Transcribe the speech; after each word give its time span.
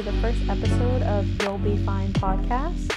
to 0.00 0.10
the 0.10 0.20
first 0.22 0.40
episode 0.48 1.02
of 1.02 1.42
You'll 1.42 1.58
Be 1.58 1.76
Fine 1.84 2.14
podcast. 2.14 2.96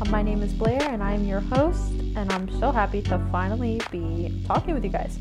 Uh, 0.00 0.08
my 0.10 0.22
name 0.22 0.42
is 0.42 0.54
Blair, 0.54 0.80
and 0.80 1.02
I'm 1.02 1.26
your 1.26 1.40
host, 1.40 1.92
and 2.16 2.32
I'm 2.32 2.48
so 2.58 2.72
happy 2.72 3.02
to 3.02 3.18
finally 3.30 3.78
be 3.90 4.42
talking 4.46 4.72
with 4.72 4.82
you 4.82 4.88
guys. 4.88 5.18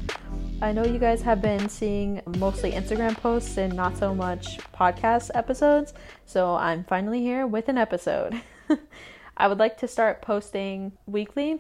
I 0.62 0.72
know 0.72 0.86
you 0.86 0.98
guys 0.98 1.22
have 1.24 1.42
been 1.42 1.68
seeing 1.68 2.22
mostly 2.38 2.72
Instagram 2.72 3.18
posts 3.18 3.58
and 3.58 3.76
not 3.76 3.98
so 3.98 4.16
much 4.16 4.60
podcast 4.74 5.30
episodes, 5.36 5.94
so 6.26 6.56
I'm 6.56 6.86
finally 6.86 7.20
here 7.20 7.46
with 7.46 7.68
an 7.68 7.78
episode. 7.78 8.42
I 9.36 9.50
would 9.50 9.60
like 9.60 9.78
to 9.80 9.90
start 9.90 10.22
posting 10.22 10.94
weekly, 11.06 11.60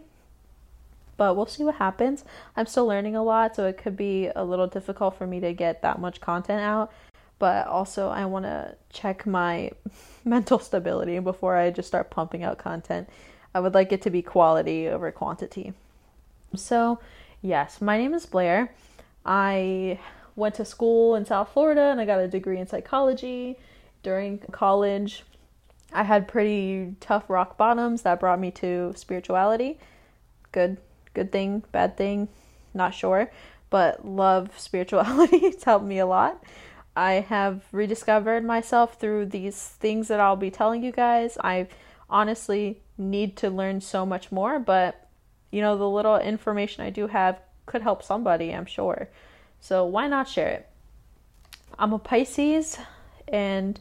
but 1.17 1.35
we'll 1.35 1.47
see 1.47 1.65
what 1.65 1.75
happens. 1.75 2.23
I'm 2.55 2.65
still 2.65 2.85
learning 2.85 3.17
a 3.17 3.23
lot, 3.23 3.57
so 3.57 3.65
it 3.65 3.77
could 3.77 3.97
be 3.97 4.29
a 4.33 4.45
little 4.45 4.67
difficult 4.67 5.17
for 5.17 5.27
me 5.27 5.41
to 5.41 5.51
get 5.51 5.81
that 5.81 5.99
much 5.99 6.21
content 6.21 6.61
out 6.61 6.93
but 7.39 7.67
also 7.67 8.09
I 8.09 8.25
want 8.25 8.45
to 8.45 8.75
check 8.91 9.25
my 9.25 9.71
mental 10.25 10.59
stability 10.59 11.17
before 11.19 11.55
I 11.55 11.71
just 11.71 11.87
start 11.87 12.11
pumping 12.11 12.43
out 12.43 12.57
content. 12.57 13.09
I 13.55 13.59
would 13.61 13.73
like 13.73 13.91
it 13.91 14.01
to 14.03 14.09
be 14.09 14.21
quality 14.21 14.87
over 14.87 15.11
quantity. 15.11 15.73
So, 16.55 16.99
yes, 17.41 17.81
my 17.81 17.97
name 17.97 18.13
is 18.13 18.25
Blair. 18.25 18.71
I 19.25 19.99
went 20.35 20.55
to 20.55 20.65
school 20.65 21.15
in 21.15 21.25
South 21.25 21.49
Florida 21.53 21.81
and 21.81 21.99
I 21.99 22.05
got 22.05 22.19
a 22.19 22.27
degree 22.27 22.59
in 22.59 22.67
psychology. 22.67 23.57
During 24.03 24.39
college, 24.51 25.23
I 25.91 26.03
had 26.03 26.27
pretty 26.27 26.95
tough 26.99 27.29
rock 27.29 27.57
bottoms 27.57 28.03
that 28.03 28.19
brought 28.19 28.39
me 28.39 28.51
to 28.51 28.93
spirituality. 28.95 29.79
Good 30.51 30.77
good 31.13 31.31
thing, 31.31 31.63
bad 31.71 31.97
thing, 31.97 32.29
not 32.73 32.93
sure, 32.93 33.31
but 33.69 34.05
love 34.05 34.51
spirituality. 34.59 35.37
it's 35.37 35.63
helped 35.63 35.85
me 35.85 35.99
a 35.99 36.05
lot. 36.05 36.41
I 36.99 37.21
have 37.21 37.63
rediscovered 37.71 38.43
myself 38.43 38.99
through 38.99 39.27
these 39.27 39.57
things 39.57 40.09
that 40.09 40.19
I'll 40.19 40.35
be 40.35 40.51
telling 40.51 40.83
you 40.83 40.91
guys. 40.91 41.37
I 41.41 41.69
honestly 42.09 42.81
need 42.97 43.37
to 43.37 43.49
learn 43.49 43.79
so 43.79 44.05
much 44.05 44.33
more, 44.33 44.59
but 44.59 45.07
you 45.49 45.61
know, 45.61 45.77
the 45.77 45.89
little 45.89 46.17
information 46.17 46.83
I 46.83 46.89
do 46.89 47.07
have 47.07 47.39
could 47.65 47.83
help 47.83 48.03
somebody, 48.03 48.53
I'm 48.53 48.65
sure. 48.65 49.07
So 49.61 49.85
why 49.85 50.09
not 50.09 50.27
share 50.27 50.49
it? 50.49 50.69
I'm 51.79 51.93
a 51.93 51.99
Pisces 51.99 52.77
and 53.29 53.79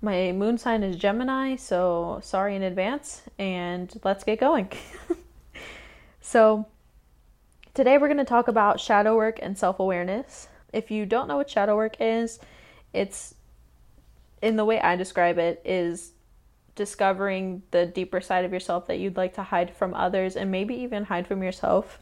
my 0.00 0.32
moon 0.32 0.56
sign 0.56 0.82
is 0.82 0.96
Gemini, 0.96 1.56
so 1.56 2.20
sorry 2.22 2.56
in 2.56 2.62
advance, 2.62 3.20
and 3.38 3.92
let's 4.02 4.24
get 4.24 4.40
going. 4.40 4.70
so, 6.22 6.66
today 7.74 7.98
we're 7.98 8.08
going 8.08 8.16
to 8.16 8.24
talk 8.24 8.48
about 8.48 8.80
shadow 8.80 9.14
work 9.14 9.38
and 9.42 9.58
self 9.58 9.78
awareness. 9.78 10.48
If 10.72 10.90
you 10.90 11.06
don't 11.06 11.28
know 11.28 11.36
what 11.36 11.50
shadow 11.50 11.76
work 11.76 11.96
is, 12.00 12.38
it's 12.92 13.34
in 14.42 14.56
the 14.56 14.64
way 14.64 14.80
I 14.80 14.96
describe 14.96 15.38
it 15.38 15.62
is 15.64 16.12
discovering 16.74 17.62
the 17.70 17.86
deeper 17.86 18.20
side 18.20 18.44
of 18.44 18.52
yourself 18.52 18.86
that 18.86 18.98
you'd 18.98 19.16
like 19.16 19.34
to 19.34 19.42
hide 19.42 19.74
from 19.74 19.94
others 19.94 20.36
and 20.36 20.50
maybe 20.50 20.74
even 20.74 21.04
hide 21.04 21.26
from 21.26 21.42
yourself 21.42 21.98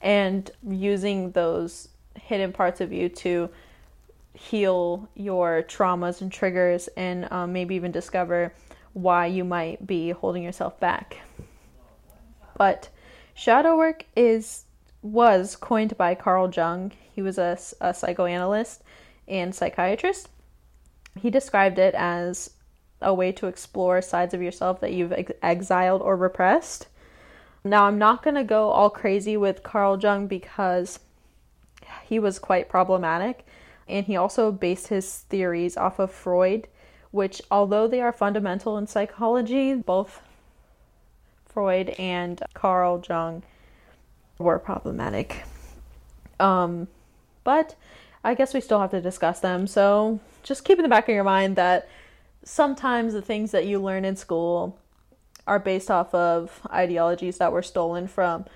and 0.00 0.50
using 0.66 1.32
those 1.32 1.88
hidden 2.14 2.52
parts 2.52 2.80
of 2.80 2.92
you 2.92 3.08
to 3.08 3.50
heal 4.32 5.08
your 5.14 5.62
traumas 5.62 6.22
and 6.22 6.32
triggers 6.32 6.88
and 6.96 7.30
um, 7.30 7.52
maybe 7.52 7.74
even 7.74 7.92
discover 7.92 8.52
why 8.94 9.26
you 9.26 9.44
might 9.44 9.86
be 9.86 10.10
holding 10.10 10.42
yourself 10.42 10.80
back. 10.80 11.18
But 12.56 12.88
shadow 13.34 13.76
work 13.76 14.06
is 14.16 14.64
was 15.02 15.56
coined 15.56 15.96
by 15.96 16.14
Carl 16.14 16.50
Jung. 16.50 16.92
He 17.12 17.22
was 17.22 17.38
a, 17.38 17.58
a 17.80 17.94
psychoanalyst 17.94 18.82
and 19.26 19.54
psychiatrist. 19.54 20.28
He 21.18 21.30
described 21.30 21.78
it 21.78 21.94
as 21.94 22.50
a 23.00 23.14
way 23.14 23.32
to 23.32 23.46
explore 23.46 24.02
sides 24.02 24.34
of 24.34 24.42
yourself 24.42 24.80
that 24.80 24.92
you've 24.92 25.12
ex- 25.12 25.32
exiled 25.42 26.02
or 26.02 26.16
repressed. 26.16 26.88
Now, 27.64 27.84
I'm 27.84 27.98
not 27.98 28.22
going 28.22 28.36
to 28.36 28.44
go 28.44 28.70
all 28.70 28.90
crazy 28.90 29.36
with 29.36 29.62
Carl 29.62 29.98
Jung 29.98 30.26
because 30.26 31.00
he 32.04 32.18
was 32.18 32.38
quite 32.38 32.68
problematic, 32.68 33.46
and 33.88 34.06
he 34.06 34.16
also 34.16 34.52
based 34.52 34.88
his 34.88 35.20
theories 35.30 35.76
off 35.76 35.98
of 35.98 36.10
Freud, 36.10 36.68
which, 37.10 37.42
although 37.50 37.86
they 37.86 38.00
are 38.00 38.12
fundamental 38.12 38.78
in 38.78 38.86
psychology, 38.86 39.74
both 39.74 40.22
Freud 41.46 41.90
and 41.98 42.40
Carl 42.54 43.02
Jung 43.06 43.42
were 44.40 44.58
problematic. 44.58 45.44
Um, 46.40 46.88
but 47.44 47.76
I 48.24 48.34
guess 48.34 48.54
we 48.54 48.60
still 48.60 48.80
have 48.80 48.90
to 48.90 49.00
discuss 49.00 49.40
them. 49.40 49.66
So 49.66 50.20
just 50.42 50.64
keep 50.64 50.78
in 50.78 50.82
the 50.82 50.88
back 50.88 51.08
of 51.08 51.14
your 51.14 51.24
mind 51.24 51.56
that 51.56 51.88
sometimes 52.42 53.12
the 53.12 53.22
things 53.22 53.50
that 53.52 53.66
you 53.66 53.78
learn 53.78 54.04
in 54.04 54.16
school 54.16 54.78
are 55.46 55.58
based 55.58 55.90
off 55.90 56.14
of 56.14 56.60
ideologies 56.70 57.38
that 57.38 57.52
were 57.52 57.62
stolen 57.62 58.08
from 58.08 58.46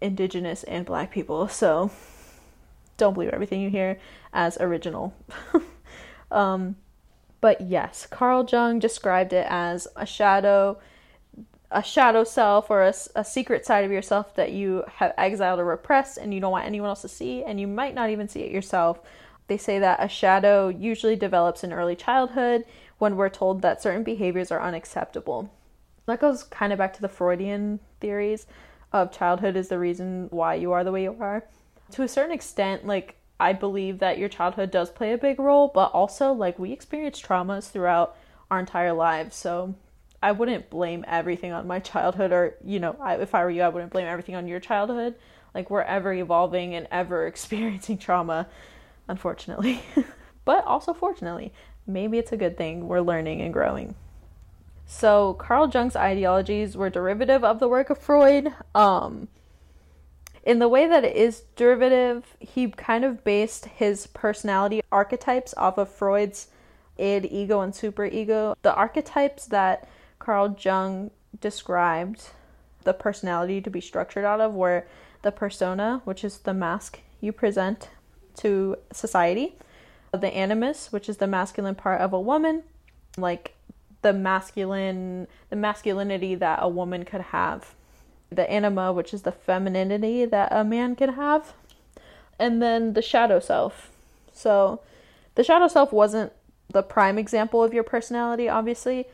indigenous 0.00 0.64
and 0.64 0.86
black 0.86 1.10
people. 1.10 1.48
So 1.48 1.90
don't 2.96 3.14
believe 3.14 3.30
everything 3.30 3.60
you 3.60 3.70
hear 3.70 3.98
as 4.32 4.58
original. 4.58 5.14
um, 6.30 6.76
but 7.40 7.60
yes, 7.60 8.06
Carl 8.06 8.46
Jung 8.50 8.78
described 8.78 9.32
it 9.32 9.46
as 9.48 9.86
a 9.96 10.06
shadow 10.06 10.78
a 11.70 11.82
shadow 11.82 12.24
self 12.24 12.70
or 12.70 12.82
a, 12.82 12.94
a 13.14 13.24
secret 13.24 13.66
side 13.66 13.84
of 13.84 13.90
yourself 13.90 14.34
that 14.36 14.52
you 14.52 14.84
have 14.96 15.12
exiled 15.18 15.60
or 15.60 15.64
repressed 15.64 16.16
and 16.16 16.32
you 16.32 16.40
don't 16.40 16.52
want 16.52 16.64
anyone 16.64 16.88
else 16.88 17.02
to 17.02 17.08
see, 17.08 17.44
and 17.44 17.60
you 17.60 17.66
might 17.66 17.94
not 17.94 18.10
even 18.10 18.28
see 18.28 18.40
it 18.40 18.52
yourself. 18.52 19.00
They 19.48 19.58
say 19.58 19.78
that 19.78 20.02
a 20.02 20.08
shadow 20.08 20.68
usually 20.68 21.16
develops 21.16 21.64
in 21.64 21.72
early 21.72 21.96
childhood 21.96 22.64
when 22.98 23.16
we're 23.16 23.28
told 23.28 23.62
that 23.62 23.82
certain 23.82 24.02
behaviors 24.02 24.50
are 24.50 24.62
unacceptable. 24.62 25.50
That 26.06 26.20
goes 26.20 26.42
kind 26.42 26.72
of 26.72 26.78
back 26.78 26.94
to 26.94 27.02
the 27.02 27.08
Freudian 27.08 27.80
theories 28.00 28.46
of 28.92 29.12
childhood 29.12 29.56
is 29.56 29.68
the 29.68 29.78
reason 29.78 30.28
why 30.30 30.54
you 30.54 30.72
are 30.72 30.84
the 30.84 30.92
way 30.92 31.02
you 31.02 31.16
are. 31.20 31.44
To 31.92 32.02
a 32.02 32.08
certain 32.08 32.32
extent, 32.32 32.86
like, 32.86 33.16
I 33.40 33.52
believe 33.52 33.98
that 33.98 34.18
your 34.18 34.28
childhood 34.28 34.70
does 34.70 34.90
play 34.90 35.12
a 35.12 35.18
big 35.18 35.38
role, 35.38 35.70
but 35.72 35.92
also, 35.92 36.32
like, 36.32 36.58
we 36.58 36.72
experience 36.72 37.20
traumas 37.20 37.70
throughout 37.70 38.16
our 38.50 38.58
entire 38.58 38.92
lives. 38.92 39.36
So 39.36 39.74
I 40.22 40.32
wouldn't 40.32 40.70
blame 40.70 41.04
everything 41.06 41.52
on 41.52 41.66
my 41.66 41.78
childhood, 41.78 42.32
or 42.32 42.56
you 42.64 42.80
know, 42.80 42.96
I, 43.00 43.16
if 43.16 43.34
I 43.34 43.44
were 43.44 43.50
you, 43.50 43.62
I 43.62 43.68
wouldn't 43.68 43.92
blame 43.92 44.06
everything 44.06 44.34
on 44.34 44.48
your 44.48 44.60
childhood. 44.60 45.14
Like 45.54 45.70
we're 45.70 45.82
ever 45.82 46.12
evolving 46.12 46.74
and 46.74 46.88
ever 46.90 47.26
experiencing 47.32 47.98
trauma, 47.98 48.48
unfortunately, 49.06 49.82
but 50.44 50.64
also 50.64 50.92
fortunately. 50.92 51.52
Maybe 51.86 52.18
it's 52.18 52.32
a 52.32 52.36
good 52.36 52.58
thing 52.58 52.86
we're 52.86 53.00
learning 53.00 53.40
and 53.40 53.52
growing. 53.52 53.94
So 54.86 55.34
Carl 55.34 55.70
Jung's 55.70 55.96
ideologies 55.96 56.76
were 56.76 56.90
derivative 56.90 57.44
of 57.44 57.60
the 57.60 57.68
work 57.68 57.88
of 57.88 57.98
Freud. 57.98 58.52
Um, 58.74 59.28
in 60.42 60.58
the 60.58 60.68
way 60.68 60.86
that 60.86 61.04
it 61.04 61.14
is 61.14 61.44
derivative, 61.56 62.36
he 62.40 62.68
kind 62.70 63.04
of 63.04 63.22
based 63.22 63.66
his 63.66 64.06
personality 64.06 64.82
archetypes 64.90 65.54
off 65.56 65.78
of 65.78 65.90
Freud's 65.90 66.48
id, 66.96 67.26
ego, 67.26 67.60
and 67.60 67.72
superego. 67.72 68.54
The 68.62 68.74
archetypes 68.74 69.46
that 69.46 69.88
Carl 70.28 70.54
Jung 70.60 71.10
described 71.40 72.32
the 72.84 72.92
personality 72.92 73.62
to 73.62 73.70
be 73.70 73.80
structured 73.80 74.26
out 74.26 74.42
of 74.42 74.54
where 74.54 74.86
the 75.22 75.32
persona, 75.32 76.02
which 76.04 76.22
is 76.22 76.40
the 76.40 76.52
mask 76.52 77.00
you 77.22 77.32
present 77.32 77.88
to 78.36 78.76
society, 78.92 79.56
the 80.12 80.28
animus, 80.28 80.92
which 80.92 81.08
is 81.08 81.16
the 81.16 81.26
masculine 81.26 81.74
part 81.74 82.02
of 82.02 82.12
a 82.12 82.20
woman, 82.20 82.62
like 83.16 83.54
the 84.02 84.12
masculine 84.12 85.28
the 85.48 85.56
masculinity 85.56 86.34
that 86.34 86.58
a 86.60 86.68
woman 86.68 87.06
could 87.06 87.22
have. 87.22 87.74
The 88.28 88.50
anima, 88.50 88.92
which 88.92 89.14
is 89.14 89.22
the 89.22 89.32
femininity 89.32 90.26
that 90.26 90.52
a 90.52 90.62
man 90.62 90.94
can 90.94 91.14
have. 91.14 91.54
And 92.38 92.60
then 92.60 92.92
the 92.92 93.00
shadow 93.00 93.40
self. 93.40 93.90
So 94.34 94.82
the 95.36 95.42
shadow 95.42 95.68
self 95.68 95.90
wasn't 95.90 96.34
the 96.70 96.82
prime 96.82 97.16
example 97.16 97.64
of 97.64 97.72
your 97.72 97.82
personality, 97.82 98.46
obviously, 98.46 99.06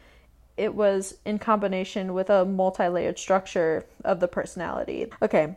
it 0.57 0.75
was 0.75 1.17
in 1.25 1.39
combination 1.39 2.15
with 2.15 2.31
a 2.31 2.45
multi 2.45 2.89
layered 2.89 3.19
structure 3.19 3.85
of 4.05 4.21
the 4.21 4.29
personality. 4.29 5.11
Okay. 5.21 5.57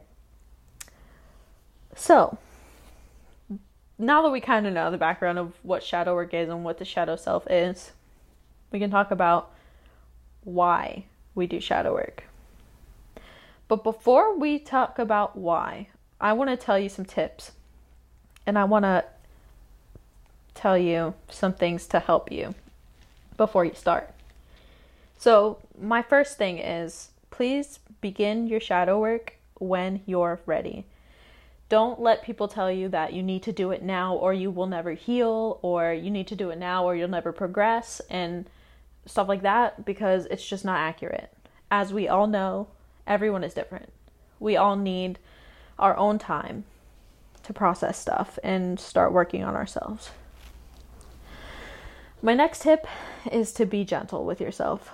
So, 1.96 2.38
now 3.98 4.22
that 4.22 4.32
we 4.32 4.40
kind 4.40 4.68
of 4.68 4.74
know 4.74 4.92
the 4.92 4.98
background 4.98 5.40
of 5.40 5.54
what 5.64 5.84
shadow 5.84 6.14
work 6.14 6.34
is 6.34 6.50
and 6.50 6.64
what 6.64 6.78
the 6.78 6.86
shadow 6.86 7.16
self 7.16 7.50
is, 7.50 7.92
we 8.72 8.80
can 8.80 8.92
talk 8.92 9.12
about 9.12 9.52
why 10.44 11.06
we 11.36 11.48
do 11.48 11.60
shadow 11.60 11.94
work. 11.94 12.24
But 13.68 13.84
before 13.84 14.38
we 14.38 14.60
talk 14.60 14.98
about 14.98 15.36
why, 15.36 15.90
I 16.22 16.34
want 16.34 16.50
to 16.50 16.58
tell 16.58 16.80
you 16.80 16.90
some 16.90 17.06
tips. 17.06 17.52
And 18.46 18.58
I 18.58 18.64
want 18.64 18.84
to 18.84 19.04
tell 20.54 20.78
you 20.78 21.14
some 21.30 21.54
things 21.54 21.86
to 21.88 22.00
help 22.00 22.32
you 22.32 22.56
before 23.36 23.66
you 23.66 23.74
start. 23.74 24.14
So, 25.18 25.58
my 25.80 26.02
first 26.02 26.38
thing 26.38 26.60
is 26.60 27.10
please 27.32 27.80
begin 28.02 28.48
your 28.48 28.60
shadow 28.60 29.00
work 29.00 29.36
when 29.60 30.02
you're 30.06 30.40
ready. 30.46 30.86
don't 31.70 32.00
let 32.00 32.24
people 32.24 32.48
tell 32.48 32.72
you 32.72 32.88
that 32.90 33.12
you 33.14 33.22
need 33.22 33.44
to 33.44 33.52
do 33.52 33.72
it 33.72 33.84
now 33.84 34.16
or 34.16 34.34
you 34.34 34.50
will 34.50 34.68
never 34.68 34.94
heal 34.94 35.60
or 35.62 35.92
you 35.92 36.10
need 36.10 36.28
to 36.28 36.36
do 36.36 36.50
it 36.50 36.58
now 36.58 36.86
or 36.86 36.96
you'll 36.96 37.10
never 37.10 37.34
progress 37.34 38.00
and 38.10 38.50
stuff 39.06 39.28
like 39.28 39.42
that 39.42 39.86
because 39.86 40.26
it's 40.28 40.48
just 40.48 40.64
not 40.64 40.80
accurate. 40.80 41.34
As 41.70 41.92
we 41.92 42.08
all 42.08 42.28
know, 42.28 42.68
everyone 43.06 43.44
is 43.44 43.54
different. 43.54 43.92
We 44.40 44.56
all 44.56 44.76
need 44.76 45.20
our 45.78 45.98
own 45.98 46.20
time 46.20 46.64
to 47.44 47.54
process 47.54 47.98
stuff 48.00 48.40
and 48.44 48.80
start 48.80 49.12
working 49.12 49.44
on 49.44 49.56
ourselves. 49.56 50.12
My 52.22 52.34
next 52.34 52.62
tip 52.62 52.88
is 53.32 53.52
to 53.54 53.66
be 53.66 53.84
gentle 53.84 54.26
with 54.26 54.40
yourself. 54.42 54.94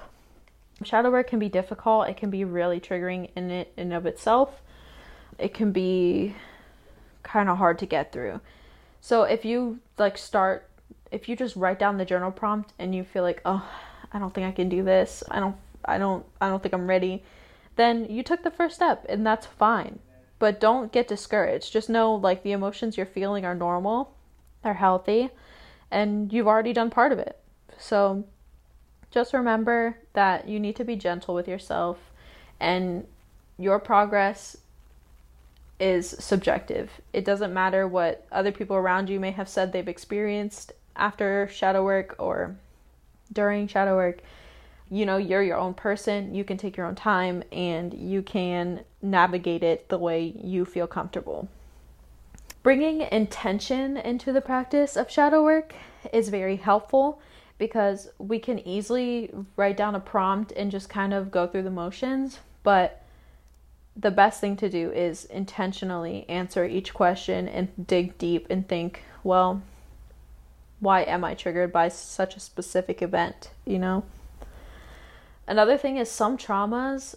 Shadow 0.84 1.12
work 1.12 1.28
can 1.28 1.40
be 1.40 1.50
difficult, 1.50 2.10
it 2.10 2.18
can 2.18 2.30
be 2.30 2.44
really 2.44 2.80
triggering 2.80 3.30
in 3.36 3.52
it 3.52 3.74
in 3.78 3.92
of 3.92 4.06
itself. 4.06 4.62
It 5.38 5.54
can 5.54 5.72
be 5.72 6.36
kind 7.24 7.50
of 7.50 7.58
hard 7.58 7.80
to 7.80 7.86
get 7.86 8.12
through. 8.12 8.42
So 9.02 9.24
if 9.24 9.44
you 9.46 9.80
like 9.98 10.18
start 10.18 10.70
if 11.12 11.30
you 11.30 11.36
just 11.36 11.56
write 11.56 11.78
down 11.78 11.98
the 11.98 12.06
journal 12.06 12.32
prompt 12.32 12.74
and 12.80 12.96
you 12.96 13.04
feel 13.04 13.24
like, 13.24 13.42
"Oh, 13.46 13.68
I 14.12 14.20
don't 14.20 14.34
think 14.34 14.48
I 14.48 14.52
can 14.52 14.70
do 14.70 14.84
this. 14.84 15.24
I 15.30 15.40
don't 15.40 15.56
I 15.86 15.98
don't 15.98 16.26
I 16.42 16.50
don't 16.50 16.62
think 16.62 16.74
I'm 16.74 16.88
ready." 16.88 17.24
Then 17.76 18.06
you 18.06 18.24
took 18.24 18.44
the 18.44 18.52
first 18.52 18.76
step 18.76 19.06
and 19.10 19.26
that's 19.26 19.46
fine. 19.46 20.00
But 20.40 20.60
don't 20.60 20.92
get 20.92 21.08
discouraged. 21.08 21.72
Just 21.72 21.90
know 21.90 22.14
like 22.16 22.44
the 22.44 22.52
emotions 22.52 22.98
you're 22.98 23.06
feeling 23.06 23.46
are 23.46 23.56
normal. 23.56 24.16
They're 24.64 24.74
healthy 24.74 25.30
and 25.92 26.34
you've 26.34 26.48
already 26.48 26.74
done 26.74 26.90
part 26.90 27.12
of 27.12 27.20
it. 27.20 27.40
So 27.78 28.26
just 29.14 29.34
remember 29.34 29.96
that 30.14 30.48
you 30.50 30.60
need 30.60 30.76
to 30.76 30.84
be 30.84 30.96
gentle 30.96 31.36
with 31.36 31.48
yourself 31.48 32.00
and 32.60 33.06
your 33.60 33.78
progress 33.78 34.58
is 35.80 36.10
subjective. 36.10 36.90
It 37.14 37.24
doesn't 37.24 37.54
matter 37.54 37.88
what 37.88 38.26
other 38.32 38.52
people 38.52 38.76
around 38.76 39.10
you 39.10 39.20
may 39.20 39.30
have 39.32 39.48
said 39.48 39.72
they've 39.72 39.88
experienced 39.88 40.72
after 40.96 41.48
shadow 41.50 41.84
work 41.84 42.16
or 42.18 42.56
during 43.32 43.68
shadow 43.68 43.96
work. 43.96 44.22
You 44.90 45.06
know, 45.06 45.18
you're 45.18 45.44
your 45.44 45.58
own 45.58 45.76
person. 45.76 46.34
You 46.34 46.44
can 46.44 46.58
take 46.58 46.76
your 46.76 46.88
own 46.88 46.96
time 46.96 47.44
and 47.52 47.94
you 47.94 48.24
can 48.24 48.82
navigate 49.02 49.62
it 49.62 49.90
the 49.90 49.98
way 50.00 50.34
you 50.42 50.66
feel 50.66 50.88
comfortable. 50.88 51.48
Bringing 52.64 53.02
intention 53.02 53.98
into 53.98 54.32
the 54.32 54.42
practice 54.42 54.96
of 54.96 55.12
shadow 55.12 55.44
work 55.44 55.76
is 56.12 56.30
very 56.30 56.56
helpful 56.56 57.22
because 57.58 58.10
we 58.18 58.40
can 58.40 58.60
easily 58.68 59.32
write 59.56 59.78
down 59.78 59.96
a 59.96 60.00
prompt 60.00 60.52
and 60.54 60.72
just 60.72 60.90
kind 60.90 61.14
of 61.14 61.32
go 61.32 61.48
through 61.48 61.64
the 61.64 61.70
motions, 61.70 62.40
but 62.64 63.04
the 63.96 64.12
best 64.12 64.42
thing 64.42 64.56
to 64.58 64.70
do 64.70 64.92
is 64.92 65.26
intentionally 65.26 66.26
answer 66.28 66.66
each 66.66 66.94
question 66.94 67.48
and 67.48 67.70
dig 67.88 68.18
deep 68.18 68.48
and 68.50 68.68
think, 68.68 69.04
well, 69.24 69.62
why 70.80 71.02
am 71.04 71.24
I 71.24 71.36
triggered 71.36 71.72
by 71.72 71.90
such 71.90 72.36
a 72.36 72.40
specific 72.40 73.02
event, 73.02 73.52
you 73.66 73.78
know? 73.78 74.04
Another 75.48 75.78
thing 75.78 75.98
is 75.98 76.10
some 76.10 76.38
traumas 76.38 77.16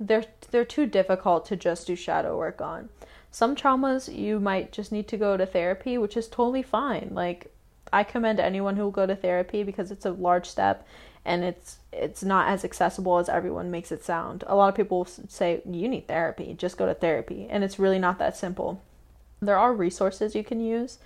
they're 0.00 0.24
they're 0.50 0.64
too 0.64 0.86
difficult 0.86 1.44
to 1.46 1.56
just 1.56 1.86
do 1.86 1.94
shadow 1.94 2.36
work 2.36 2.60
on. 2.60 2.88
Some 3.30 3.54
traumas 3.54 4.12
you 4.12 4.40
might 4.40 4.72
just 4.72 4.90
need 4.90 5.06
to 5.08 5.16
go 5.16 5.36
to 5.36 5.46
therapy, 5.46 5.98
which 5.98 6.16
is 6.16 6.26
totally 6.26 6.62
fine. 6.62 7.10
Like 7.12 7.49
I 7.92 8.04
commend 8.04 8.40
anyone 8.40 8.76
who 8.76 8.84
will 8.84 8.90
go 8.90 9.06
to 9.06 9.16
therapy 9.16 9.62
because 9.62 9.90
it's 9.90 10.06
a 10.06 10.12
large 10.12 10.46
step 10.46 10.86
and 11.24 11.44
it's 11.44 11.78
it's 11.92 12.22
not 12.22 12.48
as 12.48 12.64
accessible 12.64 13.18
as 13.18 13.28
everyone 13.28 13.70
makes 13.70 13.92
it 13.92 14.04
sound. 14.04 14.44
A 14.46 14.56
lot 14.56 14.68
of 14.68 14.74
people 14.74 15.04
say 15.04 15.60
you 15.68 15.88
need 15.88 16.06
therapy, 16.06 16.54
just 16.54 16.76
go 16.78 16.86
to 16.86 16.94
therapy, 16.94 17.46
and 17.50 17.62
it's 17.64 17.78
really 17.78 17.98
not 17.98 18.18
that 18.18 18.36
simple. 18.36 18.82
There 19.40 19.58
are 19.58 19.74
resources 19.74 20.34
you 20.34 20.44
can 20.44 20.60
use 20.60 20.98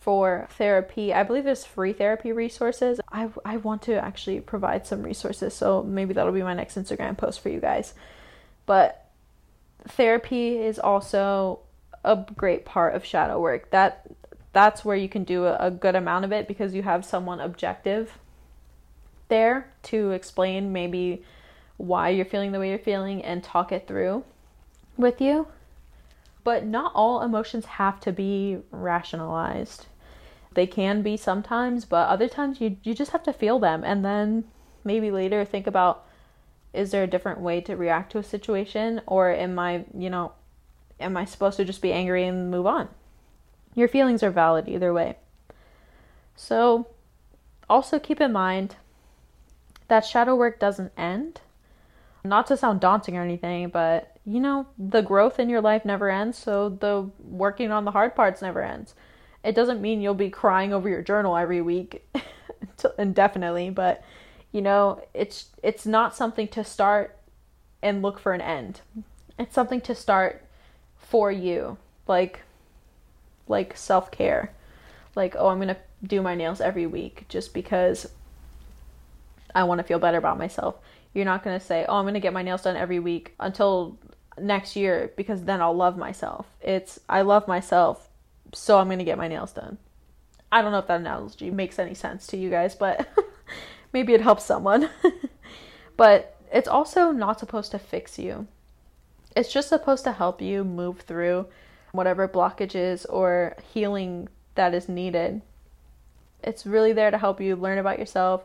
for 0.00 0.48
therapy. 0.52 1.12
I 1.12 1.22
believe 1.22 1.44
there's 1.44 1.64
free 1.64 1.92
therapy 1.92 2.32
resources. 2.32 3.00
I 3.10 3.28
I 3.44 3.58
want 3.58 3.82
to 3.82 3.94
actually 3.94 4.40
provide 4.40 4.86
some 4.86 5.02
resources, 5.02 5.54
so 5.54 5.82
maybe 5.82 6.14
that'll 6.14 6.32
be 6.32 6.42
my 6.42 6.54
next 6.54 6.76
Instagram 6.76 7.16
post 7.16 7.40
for 7.40 7.48
you 7.48 7.60
guys. 7.60 7.94
But 8.66 9.10
therapy 9.88 10.58
is 10.58 10.78
also 10.78 11.60
a 12.04 12.24
great 12.36 12.64
part 12.64 12.94
of 12.94 13.04
shadow 13.04 13.40
work. 13.40 13.70
That 13.70 14.06
that's 14.54 14.84
where 14.84 14.96
you 14.96 15.08
can 15.08 15.24
do 15.24 15.46
a, 15.46 15.70
good 15.70 15.94
amount 15.94 16.24
of 16.24 16.32
it 16.32 16.48
because 16.48 16.74
you 16.74 16.82
have 16.82 17.04
someone 17.04 17.40
objective 17.40 18.18
there 19.28 19.68
to 19.82 20.12
explain 20.12 20.72
maybe 20.72 21.22
why 21.76 22.08
you're 22.08 22.24
feeling 22.24 22.52
the 22.52 22.60
way 22.60 22.70
you're 22.70 22.78
feeling 22.78 23.22
and 23.22 23.42
talk 23.42 23.72
it 23.72 23.86
through 23.86 24.24
with 24.96 25.20
you. 25.20 25.48
But 26.44 26.64
not 26.64 26.92
all 26.94 27.22
emotions 27.22 27.64
have 27.64 28.00
to 28.00 28.12
be 28.12 28.58
rationalized. 28.70 29.86
They 30.52 30.66
can 30.66 31.02
be 31.02 31.16
sometimes, 31.16 31.84
but 31.84 32.08
other 32.08 32.28
times 32.28 32.60
you 32.60 32.76
you 32.84 32.94
just 32.94 33.10
have 33.10 33.24
to 33.24 33.32
feel 33.32 33.58
them 33.58 33.82
and 33.82 34.04
then 34.04 34.44
maybe 34.84 35.10
later 35.10 35.44
think 35.44 35.66
about 35.66 36.04
is 36.72 36.90
there 36.90 37.02
a 37.02 37.08
different 37.08 37.40
way 37.40 37.60
to 37.62 37.76
react 37.76 38.12
to 38.12 38.18
a 38.18 38.22
situation 38.22 39.00
or 39.06 39.30
am 39.30 39.58
I, 39.58 39.84
you 39.96 40.10
know, 40.10 40.32
am 41.00 41.16
I 41.16 41.24
supposed 41.24 41.56
to 41.56 41.64
just 41.64 41.82
be 41.82 41.92
angry 41.92 42.24
and 42.24 42.50
move 42.50 42.66
on? 42.66 42.88
Your 43.74 43.88
feelings 43.88 44.22
are 44.22 44.30
valid 44.30 44.68
either 44.68 44.92
way. 44.92 45.16
So, 46.36 46.86
also 47.68 47.98
keep 47.98 48.20
in 48.20 48.32
mind 48.32 48.76
that 49.88 50.04
shadow 50.04 50.34
work 50.34 50.58
doesn't 50.58 50.92
end. 50.96 51.40
Not 52.24 52.46
to 52.46 52.56
sound 52.56 52.80
daunting 52.80 53.16
or 53.16 53.22
anything, 53.22 53.68
but 53.68 54.16
you 54.24 54.40
know, 54.40 54.66
the 54.78 55.02
growth 55.02 55.38
in 55.38 55.50
your 55.50 55.60
life 55.60 55.84
never 55.84 56.10
ends, 56.10 56.38
so 56.38 56.70
the 56.70 57.10
working 57.22 57.70
on 57.70 57.84
the 57.84 57.90
hard 57.90 58.16
parts 58.16 58.40
never 58.40 58.62
ends. 58.62 58.94
It 59.44 59.54
doesn't 59.54 59.82
mean 59.82 60.00
you'll 60.00 60.14
be 60.14 60.30
crying 60.30 60.72
over 60.72 60.88
your 60.88 61.02
journal 61.02 61.36
every 61.36 61.60
week 61.60 62.06
indefinitely, 62.98 63.68
but 63.68 64.02
you 64.52 64.62
know, 64.62 65.02
it's 65.12 65.50
it's 65.62 65.84
not 65.84 66.16
something 66.16 66.48
to 66.48 66.64
start 66.64 67.18
and 67.82 68.00
look 68.00 68.18
for 68.18 68.32
an 68.32 68.40
end. 68.40 68.80
It's 69.38 69.54
something 69.54 69.82
to 69.82 69.94
start 69.94 70.42
for 70.96 71.30
you. 71.30 71.76
Like 72.06 72.40
like 73.48 73.76
self-care. 73.76 74.52
Like, 75.14 75.36
oh, 75.38 75.48
I'm 75.48 75.58
going 75.58 75.68
to 75.68 75.76
do 76.02 76.22
my 76.22 76.34
nails 76.34 76.60
every 76.60 76.86
week 76.86 77.24
just 77.28 77.54
because 77.54 78.08
I 79.54 79.64
want 79.64 79.78
to 79.78 79.84
feel 79.84 79.98
better 79.98 80.18
about 80.18 80.38
myself. 80.38 80.76
You're 81.12 81.24
not 81.24 81.44
going 81.44 81.58
to 81.58 81.64
say, 81.64 81.86
"Oh, 81.88 81.96
I'm 81.96 82.04
going 82.04 82.14
to 82.14 82.20
get 82.20 82.32
my 82.32 82.42
nails 82.42 82.62
done 82.62 82.76
every 82.76 82.98
week 82.98 83.34
until 83.38 83.96
next 84.36 84.74
year 84.74 85.12
because 85.16 85.44
then 85.44 85.60
I'll 85.60 85.76
love 85.76 85.96
myself." 85.96 86.46
It's 86.60 86.98
I 87.08 87.22
love 87.22 87.46
myself, 87.46 88.08
so 88.52 88.78
I'm 88.78 88.88
going 88.88 88.98
to 88.98 89.04
get 89.04 89.18
my 89.18 89.28
nails 89.28 89.52
done. 89.52 89.78
I 90.50 90.62
don't 90.62 90.72
know 90.72 90.78
if 90.78 90.88
that 90.88 91.00
analogy 91.00 91.50
makes 91.50 91.78
any 91.78 91.94
sense 91.94 92.26
to 92.28 92.36
you 92.36 92.50
guys, 92.50 92.74
but 92.74 93.08
maybe 93.92 94.12
it 94.12 94.20
helps 94.20 94.44
someone. 94.44 94.90
but 95.96 96.36
it's 96.52 96.68
also 96.68 97.12
not 97.12 97.38
supposed 97.38 97.70
to 97.72 97.78
fix 97.78 98.18
you. 98.18 98.46
It's 99.36 99.52
just 99.52 99.68
supposed 99.68 100.04
to 100.04 100.12
help 100.12 100.40
you 100.40 100.62
move 100.62 101.00
through 101.00 101.46
whatever 101.94 102.26
blockages 102.26 103.06
or 103.08 103.56
healing 103.72 104.28
that 104.56 104.74
is 104.74 104.88
needed. 104.88 105.40
It's 106.42 106.66
really 106.66 106.92
there 106.92 107.12
to 107.12 107.18
help 107.18 107.40
you 107.40 107.54
learn 107.54 107.78
about 107.78 108.00
yourself 108.00 108.42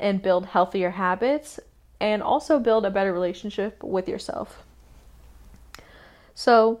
and 0.00 0.22
build 0.22 0.46
healthier 0.46 0.90
habits 0.90 1.60
and 2.00 2.22
also 2.22 2.58
build 2.58 2.86
a 2.86 2.90
better 2.90 3.12
relationship 3.12 3.82
with 3.82 4.08
yourself. 4.08 4.64
So, 6.34 6.80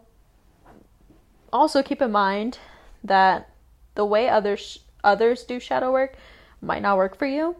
also 1.52 1.82
keep 1.82 2.00
in 2.00 2.10
mind 2.10 2.58
that 3.04 3.50
the 3.94 4.04
way 4.06 4.30
others 4.30 4.78
others 5.04 5.44
do 5.44 5.60
shadow 5.60 5.92
work 5.92 6.16
might 6.62 6.82
not 6.82 6.96
work 6.96 7.18
for 7.18 7.26
you, 7.26 7.56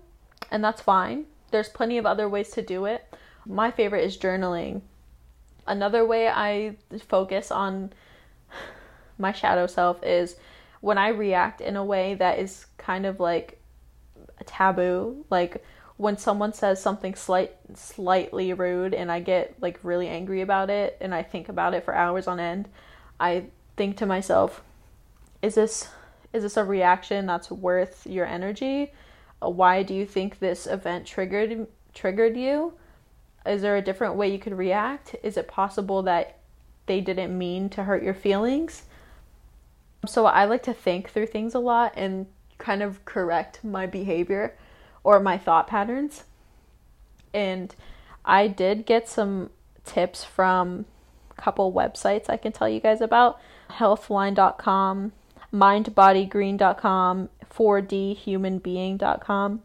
and 0.50 0.64
that's 0.64 0.81
fine. 0.81 1.26
There's 1.50 1.69
plenty 1.69 1.99
of 1.99 2.07
other 2.07 2.28
ways 2.28 2.50
to 2.52 2.62
do 2.62 2.87
it. 2.87 3.05
My 3.45 3.71
favorite 3.71 4.05
is 4.05 4.17
journaling. 4.17 4.81
Another 5.67 6.07
way 6.07 6.28
I 6.28 6.76
focus 7.07 7.50
on 7.50 7.93
my 9.18 9.32
shadow 9.32 9.66
self 9.66 10.02
is 10.02 10.37
when 10.80 10.98
I 10.98 11.08
react 11.08 11.60
in 11.60 11.76
a 11.76 11.84
way 11.84 12.14
that 12.14 12.38
is 12.38 12.66
kind 12.76 13.04
of 13.06 13.20
like 13.20 13.60
a 14.40 14.44
taboo 14.44 15.25
like 15.30 15.64
when 15.98 16.16
someone 16.16 16.52
says 16.52 16.80
something 16.80 17.14
slight 17.14 17.52
slightly 17.75 18.52
rude 18.52 18.94
and 18.94 19.10
I 19.10 19.18
get 19.20 19.54
like 19.60 19.80
really 19.82 20.08
angry 20.08 20.40
about 20.40 20.70
it 20.70 20.96
and 21.00 21.12
I 21.12 21.25
think 21.25 21.48
about 21.48 21.75
it 21.75 21.84
for 21.84 21.92
hours 21.92 22.28
on 22.28 22.40
end, 22.40 22.68
I 23.20 23.46
think 23.76 23.96
to 23.98 24.06
myself, 24.06 24.62
is 25.42 25.56
this 25.56 25.88
is 26.32 26.44
this 26.44 26.56
a 26.56 26.64
reaction 26.64 27.26
that's 27.26 27.50
worth 27.50 28.06
your 28.06 28.26
energy? 28.26 28.92
Why 29.40 29.82
do 29.82 29.92
you 29.92 30.06
think 30.06 30.38
this 30.38 30.68
event 30.68 31.04
triggered 31.04 31.66
triggered 31.94 32.37
you? 32.37 32.75
Is 33.44 33.62
there 33.62 33.76
a 33.76 33.82
different 33.82 34.14
way 34.14 34.28
you 34.28 34.38
could 34.38 34.56
react? 34.56 35.16
Is 35.25 35.37
it 35.37 35.48
possible 35.48 36.02
that 36.02 36.38
they 36.87 37.00
didn't 37.00 37.37
mean 37.37 37.68
to 37.70 37.82
hurt 37.82 38.04
your 38.04 38.14
feelings? 38.14 38.84
So 40.07 40.26
I 40.26 40.45
like 40.45 40.62
to 40.64 40.73
think 40.73 41.11
through 41.11 41.26
things 41.26 41.55
a 41.55 41.59
lot 41.59 41.93
and 41.97 42.26
kind 42.59 42.83
of 42.83 43.05
correct 43.05 43.64
my 43.64 43.87
behavior 43.87 44.57
or 45.02 45.19
my 45.21 45.38
thought 45.38 45.67
patterns. 45.67 46.25
And 47.35 47.75
I 48.25 48.49
did 48.49 48.87
get 48.87 49.09
some 49.09 49.50
tips 49.85 50.25
from 50.25 50.87
a 51.31 51.35
couple 51.40 51.73
websites 51.73 52.28
I 52.28 52.37
can 52.37 52.52
tell 52.52 52.69
you 52.69 52.81
guys 52.81 53.00
about. 53.00 53.40
healthline.com, 53.71 55.12
mindbodygreen.com, 55.52 57.28
4dhumanbeing.com. 57.50 59.62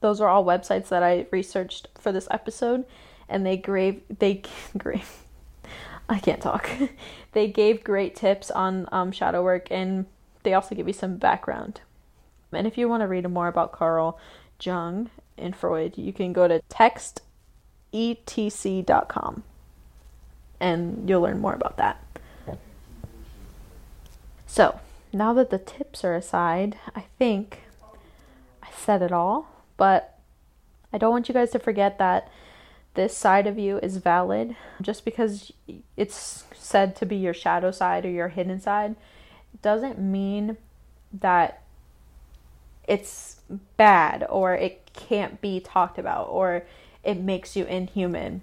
Those 0.00 0.20
are 0.20 0.28
all 0.28 0.44
websites 0.44 0.88
that 0.88 1.02
I 1.02 1.26
researched 1.30 1.88
for 1.98 2.12
this 2.12 2.28
episode 2.30 2.84
and 3.28 3.46
they 3.46 3.56
gave 3.56 4.02
they 4.18 4.34
gave 4.78 5.23
I 6.08 6.18
can't 6.18 6.40
talk. 6.40 6.68
they 7.32 7.48
gave 7.48 7.84
great 7.84 8.14
tips 8.14 8.50
on 8.50 8.88
um, 8.92 9.12
shadow 9.12 9.42
work 9.42 9.68
and 9.70 10.06
they 10.42 10.54
also 10.54 10.74
give 10.74 10.86
you 10.86 10.92
some 10.92 11.16
background. 11.16 11.80
And 12.52 12.66
if 12.66 12.76
you 12.78 12.88
want 12.88 13.00
to 13.02 13.08
read 13.08 13.28
more 13.28 13.48
about 13.48 13.72
Carl 13.72 14.18
Jung 14.60 15.10
and 15.36 15.56
Freud, 15.56 15.98
you 15.98 16.12
can 16.12 16.32
go 16.32 16.46
to 16.46 16.60
textetc.com 17.92 19.42
and 20.60 21.08
you'll 21.08 21.22
learn 21.22 21.40
more 21.40 21.54
about 21.54 21.76
that. 21.78 22.00
So, 24.46 24.78
now 25.12 25.32
that 25.34 25.50
the 25.50 25.58
tips 25.58 26.04
are 26.04 26.14
aside, 26.14 26.78
I 26.94 27.06
think 27.18 27.62
I 28.62 28.68
said 28.76 29.02
it 29.02 29.10
all, 29.10 29.48
but 29.76 30.16
I 30.92 30.98
don't 30.98 31.10
want 31.10 31.28
you 31.28 31.34
guys 31.34 31.50
to 31.50 31.58
forget 31.58 31.98
that 31.98 32.30
this 32.94 33.16
side 33.16 33.46
of 33.46 33.58
you 33.58 33.78
is 33.78 33.98
valid. 33.98 34.56
Just 34.80 35.04
because 35.04 35.52
it's 35.96 36.44
said 36.54 36.96
to 36.96 37.06
be 37.06 37.16
your 37.16 37.34
shadow 37.34 37.70
side 37.70 38.04
or 38.04 38.10
your 38.10 38.28
hidden 38.28 38.60
side 38.60 38.96
doesn't 39.62 39.98
mean 39.98 40.56
that 41.12 41.62
it's 42.86 43.40
bad 43.76 44.26
or 44.28 44.54
it 44.54 44.90
can't 44.92 45.40
be 45.40 45.60
talked 45.60 45.98
about 45.98 46.28
or 46.28 46.64
it 47.02 47.18
makes 47.18 47.56
you 47.56 47.64
inhuman. 47.64 48.42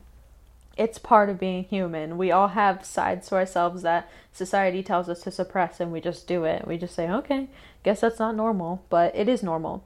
It's 0.77 0.97
part 0.97 1.29
of 1.29 1.39
being 1.39 1.63
human. 1.65 2.17
We 2.17 2.31
all 2.31 2.49
have 2.49 2.85
sides 2.85 3.27
to 3.27 3.35
ourselves 3.35 3.83
that 3.83 4.09
society 4.31 4.81
tells 4.81 5.09
us 5.09 5.21
to 5.23 5.31
suppress 5.31 5.79
and 5.79 5.91
we 5.91 6.01
just 6.01 6.27
do 6.27 6.43
it. 6.45 6.65
We 6.67 6.77
just 6.77 6.95
say, 6.95 7.09
okay, 7.09 7.49
guess 7.83 8.01
that's 8.01 8.19
not 8.19 8.35
normal, 8.35 8.83
but 8.89 9.15
it 9.15 9.27
is 9.27 9.43
normal. 9.43 9.83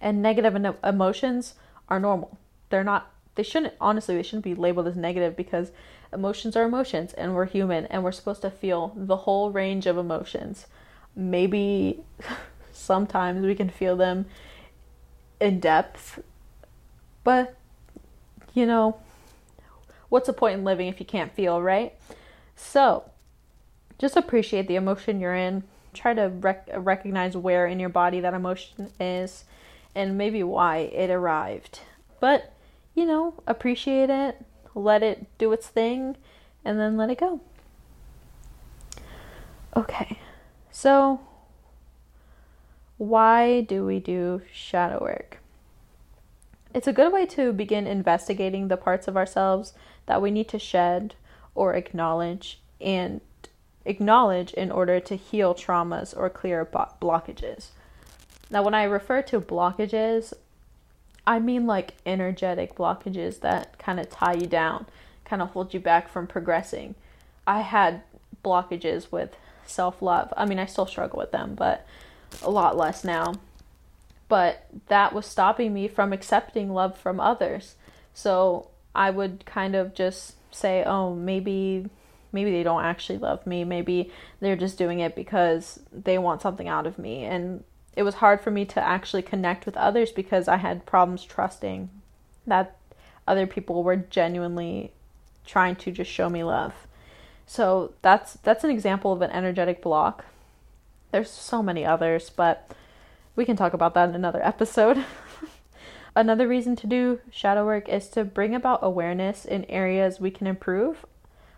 And 0.00 0.22
negative 0.22 0.76
emotions 0.84 1.54
are 1.88 1.98
normal. 1.98 2.38
They're 2.68 2.84
not 2.84 3.10
they 3.34 3.42
shouldn't 3.42 3.74
honestly 3.80 4.16
they 4.16 4.22
shouldn't 4.22 4.44
be 4.44 4.54
labeled 4.54 4.86
as 4.86 4.96
negative 4.96 5.36
because 5.36 5.72
emotions 6.12 6.56
are 6.56 6.64
emotions 6.64 7.12
and 7.14 7.34
we're 7.34 7.46
human 7.46 7.86
and 7.86 8.04
we're 8.04 8.12
supposed 8.12 8.42
to 8.42 8.50
feel 8.50 8.92
the 8.96 9.16
whole 9.18 9.50
range 9.50 9.86
of 9.86 9.98
emotions. 9.98 10.66
Maybe 11.16 12.04
sometimes 12.72 13.44
we 13.44 13.54
can 13.54 13.68
feel 13.68 13.96
them 13.96 14.26
in 15.40 15.60
depth 15.60 16.20
but 17.24 17.56
you 18.52 18.64
know 18.64 18.96
what's 20.08 20.26
the 20.26 20.32
point 20.32 20.58
in 20.58 20.64
living 20.64 20.86
if 20.86 21.00
you 21.00 21.06
can't 21.06 21.32
feel 21.32 21.60
right? 21.60 21.94
So 22.54 23.10
just 23.98 24.16
appreciate 24.16 24.68
the 24.68 24.76
emotion 24.76 25.20
you're 25.20 25.34
in. 25.34 25.64
Try 25.92 26.14
to 26.14 26.28
rec- 26.28 26.68
recognize 26.76 27.36
where 27.36 27.66
in 27.66 27.80
your 27.80 27.88
body 27.88 28.20
that 28.20 28.34
emotion 28.34 28.90
is 29.00 29.44
and 29.94 30.18
maybe 30.18 30.42
why 30.42 30.78
it 30.78 31.10
arrived. 31.10 31.80
But 32.20 32.53
you 32.94 33.04
know, 33.04 33.34
appreciate 33.46 34.10
it, 34.10 34.44
let 34.74 35.02
it 35.02 35.26
do 35.38 35.52
its 35.52 35.66
thing, 35.66 36.16
and 36.64 36.78
then 36.78 36.96
let 36.96 37.10
it 37.10 37.18
go. 37.18 37.40
Okay, 39.76 40.18
so 40.70 41.20
why 42.96 43.60
do 43.60 43.84
we 43.84 43.98
do 43.98 44.42
shadow 44.52 45.00
work? 45.00 45.38
It's 46.72 46.86
a 46.86 46.92
good 46.92 47.12
way 47.12 47.26
to 47.26 47.52
begin 47.52 47.86
investigating 47.86 48.68
the 48.68 48.76
parts 48.76 49.08
of 49.08 49.16
ourselves 49.16 49.74
that 50.06 50.22
we 50.22 50.30
need 50.30 50.48
to 50.48 50.58
shed 50.58 51.14
or 51.54 51.74
acknowledge 51.74 52.60
and 52.80 53.20
acknowledge 53.84 54.52
in 54.54 54.70
order 54.70 55.00
to 55.00 55.16
heal 55.16 55.54
traumas 55.54 56.16
or 56.16 56.30
clear 56.30 56.64
blockages. 56.64 57.68
Now, 58.50 58.62
when 58.62 58.74
I 58.74 58.84
refer 58.84 59.22
to 59.22 59.40
blockages, 59.40 60.32
I 61.26 61.38
mean 61.38 61.66
like 61.66 61.94
energetic 62.04 62.74
blockages 62.76 63.40
that 63.40 63.78
kind 63.78 63.98
of 63.98 64.10
tie 64.10 64.34
you 64.34 64.46
down, 64.46 64.86
kind 65.24 65.40
of 65.42 65.50
hold 65.50 65.72
you 65.72 65.80
back 65.80 66.08
from 66.08 66.26
progressing. 66.26 66.94
I 67.46 67.60
had 67.60 68.02
blockages 68.44 69.10
with 69.10 69.36
self 69.66 70.02
love. 70.02 70.32
I 70.36 70.44
mean, 70.44 70.58
I 70.58 70.66
still 70.66 70.86
struggle 70.86 71.18
with 71.18 71.32
them, 71.32 71.54
but 71.54 71.86
a 72.42 72.50
lot 72.50 72.76
less 72.76 73.04
now. 73.04 73.34
But 74.28 74.66
that 74.88 75.12
was 75.12 75.26
stopping 75.26 75.72
me 75.72 75.88
from 75.88 76.12
accepting 76.12 76.72
love 76.72 76.96
from 76.98 77.20
others. 77.20 77.76
So 78.14 78.68
I 78.94 79.10
would 79.10 79.44
kind 79.44 79.74
of 79.74 79.94
just 79.94 80.34
say, 80.54 80.84
oh, 80.84 81.14
maybe 81.14 81.88
maybe 82.32 82.50
they 82.50 82.64
don't 82.64 82.84
actually 82.84 83.18
love 83.18 83.46
me. 83.46 83.64
Maybe 83.64 84.10
they're 84.40 84.56
just 84.56 84.76
doing 84.76 84.98
it 84.98 85.14
because 85.14 85.80
they 85.92 86.18
want 86.18 86.42
something 86.42 86.66
out 86.66 86.86
of 86.86 86.98
me. 86.98 87.24
And 87.24 87.62
it 87.96 88.02
was 88.02 88.16
hard 88.16 88.40
for 88.40 88.50
me 88.50 88.64
to 88.66 88.80
actually 88.80 89.22
connect 89.22 89.66
with 89.66 89.76
others 89.76 90.10
because 90.10 90.48
I 90.48 90.56
had 90.56 90.86
problems 90.86 91.24
trusting 91.24 91.90
that 92.46 92.76
other 93.26 93.46
people 93.46 93.82
were 93.82 93.96
genuinely 93.96 94.92
trying 95.46 95.76
to 95.76 95.92
just 95.92 96.10
show 96.10 96.28
me 96.28 96.42
love. 96.42 96.74
So 97.46 97.92
that's 98.02 98.34
that's 98.34 98.64
an 98.64 98.70
example 98.70 99.12
of 99.12 99.22
an 99.22 99.30
energetic 99.30 99.82
block. 99.82 100.24
There's 101.12 101.30
so 101.30 101.62
many 101.62 101.84
others, 101.84 102.30
but 102.30 102.74
we 103.36 103.44
can 103.44 103.56
talk 103.56 103.74
about 103.74 103.94
that 103.94 104.08
in 104.08 104.14
another 104.14 104.44
episode. 104.44 105.04
another 106.16 106.48
reason 106.48 106.74
to 106.76 106.86
do 106.86 107.20
shadow 107.30 107.64
work 107.64 107.88
is 107.88 108.08
to 108.08 108.24
bring 108.24 108.54
about 108.54 108.80
awareness 108.82 109.44
in 109.44 109.64
areas 109.66 110.20
we 110.20 110.30
can 110.30 110.46
improve 110.46 111.04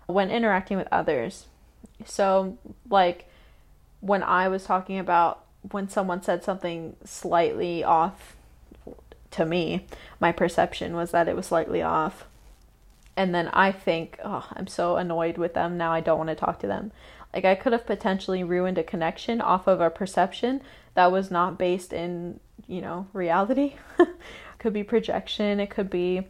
when 0.07 0.31
interacting 0.31 0.77
with 0.77 0.89
others. 0.93 1.47
So 2.05 2.59
like 2.91 3.31
when 4.01 4.23
I 4.23 4.49
was 4.49 4.65
talking 4.65 4.99
about 4.99 5.46
when 5.71 5.89
someone 5.89 6.23
said 6.23 6.45
something 6.45 6.97
slightly 7.05 7.83
off 7.83 8.37
to 9.33 9.45
me, 9.45 9.87
my 10.21 10.33
perception 10.33 10.95
was 10.95 11.11
that 11.11 11.29
it 11.29 11.37
was 11.37 11.47
slightly 11.47 11.83
off. 11.83 12.27
And 13.17 13.35
then 13.35 13.49
I 13.49 13.73
think, 13.73 14.19
oh, 14.25 14.47
I'm 14.53 14.67
so 14.67 14.97
annoyed 14.97 15.39
with 15.39 15.55
them 15.55 15.79
now, 15.79 15.93
I 15.93 16.01
don't 16.01 16.19
want 16.19 16.29
to 16.29 16.35
talk 16.35 16.59
to 16.61 16.67
them. 16.67 16.93
Like, 17.33 17.45
I 17.45 17.55
could 17.55 17.73
have 17.73 17.87
potentially 17.87 18.45
ruined 18.45 18.79
a 18.79 18.83
connection 18.83 19.41
off 19.41 19.67
of 19.67 19.81
a 19.81 19.91
perception 19.91 20.63
that 20.95 21.13
was 21.13 21.31
not 21.31 21.59
based 21.59 21.93
in, 21.93 22.41
you 22.67 22.81
know, 22.81 23.07
reality. 23.13 23.75
could 24.59 24.73
be 24.73 24.83
projection, 24.83 25.61
it 25.61 25.71
could 25.71 25.91
be 25.91 26.27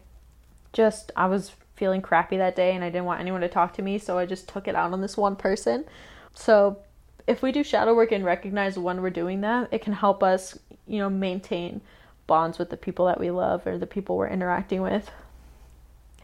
just, 0.73 1.12
I 1.16 1.26
was 1.26 1.52
feeling 1.75 2.02
crappy 2.02 2.37
that 2.38 2.57
day 2.57 2.75
and 2.75 2.83
I 2.83 2.90
didn't 2.90 3.05
want 3.05 3.21
anyone 3.21 3.40
to 3.43 3.49
talk 3.49 3.75
to 3.75 3.83
me, 3.83 3.99
so 3.99 4.19
I 4.19 4.26
just 4.26 4.49
took 4.49 4.66
it 4.66 4.75
out 4.75 4.93
on 4.93 5.00
this 5.00 5.16
one 5.16 5.37
person. 5.37 5.85
So 6.35 6.78
if 7.26 7.42
we 7.42 7.52
do 7.52 7.64
shadow 7.64 7.95
work 7.95 8.12
and 8.12 8.25
recognize 8.25 8.78
when 8.78 9.02
we're 9.02 9.11
doing 9.11 9.40
that, 9.40 9.68
it 9.73 9.83
can 9.83 9.92
help 9.92 10.23
us, 10.23 10.59
you 10.87 10.99
know, 10.99 11.11
maintain 11.11 11.80
bonds 12.26 12.59
with 12.59 12.71
the 12.71 12.76
people 12.76 13.06
that 13.06 13.21
we 13.21 13.30
love 13.30 13.66
or 13.66 13.78
the 13.78 13.87
people 13.87 14.16
we're 14.16 14.28
interacting 14.28 14.83
with. 14.83 15.11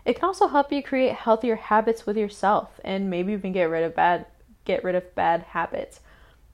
It 0.04 0.14
can 0.14 0.25
also 0.25 0.49
help 0.49 0.73
you 0.73 0.82
create 0.82 1.14
healthier 1.14 1.56
habits 1.56 2.06
with 2.06 2.16
yourself 2.16 2.80
and 2.85 3.09
maybe 3.11 3.32
even 3.32 3.52
get 3.52 3.64
rid 3.64 3.85
of 3.85 3.94
bad 3.94 4.26
get 4.64 4.85
rid 4.85 4.94
of 4.94 5.14
bad 5.14 5.42
habits. 5.42 6.00